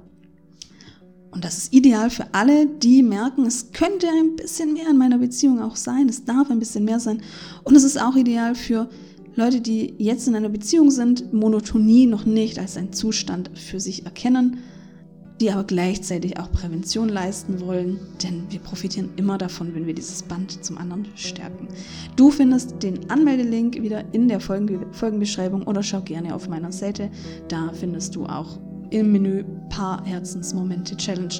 Und 1.30 1.44
das 1.44 1.58
ist 1.58 1.74
ideal 1.74 2.10
für 2.10 2.32
alle, 2.32 2.66
die 2.66 3.02
merken, 3.02 3.44
es 3.44 3.72
könnte 3.72 4.06
ein 4.08 4.36
bisschen 4.36 4.72
mehr 4.72 4.88
in 4.88 4.96
meiner 4.96 5.18
Beziehung 5.18 5.60
auch 5.60 5.76
sein, 5.76 6.08
es 6.08 6.24
darf 6.24 6.50
ein 6.50 6.58
bisschen 6.58 6.84
mehr 6.84 7.00
sein. 7.00 7.22
Und 7.64 7.76
es 7.76 7.84
ist 7.84 8.00
auch 8.00 8.16
ideal 8.16 8.54
für 8.54 8.88
Leute, 9.34 9.60
die 9.60 9.94
jetzt 9.98 10.26
in 10.26 10.34
einer 10.34 10.48
Beziehung 10.48 10.90
sind, 10.90 11.32
Monotonie 11.32 12.06
noch 12.06 12.24
nicht 12.24 12.58
als 12.58 12.76
ein 12.76 12.92
Zustand 12.92 13.50
für 13.54 13.78
sich 13.78 14.04
erkennen, 14.04 14.58
die 15.40 15.52
aber 15.52 15.64
gleichzeitig 15.64 16.40
auch 16.40 16.50
Prävention 16.50 17.08
leisten 17.08 17.60
wollen, 17.60 18.00
denn 18.22 18.50
wir 18.50 18.58
profitieren 18.58 19.10
immer 19.16 19.38
davon, 19.38 19.74
wenn 19.74 19.86
wir 19.86 19.94
dieses 19.94 20.24
Band 20.24 20.64
zum 20.64 20.78
anderen 20.78 21.06
stärken. 21.14 21.68
Du 22.16 22.30
findest 22.30 22.82
den 22.82 23.08
Anmeldelink 23.10 23.80
wieder 23.80 24.02
in 24.12 24.26
der 24.26 24.40
Folgenbeschreibung 24.40 25.62
oder 25.64 25.82
schau 25.84 26.00
gerne 26.00 26.34
auf 26.34 26.48
meiner 26.48 26.72
Seite, 26.72 27.10
da 27.46 27.70
findest 27.72 28.16
du 28.16 28.26
auch 28.26 28.58
im 28.90 29.12
Menü 29.12 29.44
Paar 29.68 30.04
Herzensmomente 30.04 30.96
Challenge. 30.96 31.34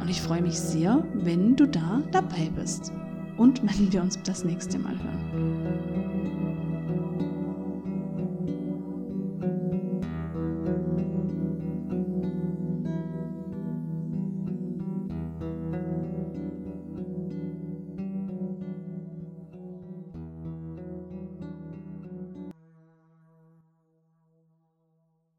Und 0.00 0.08
ich 0.08 0.20
freue 0.20 0.42
mich 0.42 0.58
sehr, 0.58 1.02
wenn 1.14 1.56
du 1.56 1.66
da 1.66 2.02
dabei 2.10 2.50
bist. 2.56 2.92
Und 3.36 3.62
wenn 3.62 3.92
wir 3.92 4.02
uns 4.02 4.18
das 4.24 4.44
nächste 4.44 4.78
Mal 4.78 4.94
hören. 4.94 5.61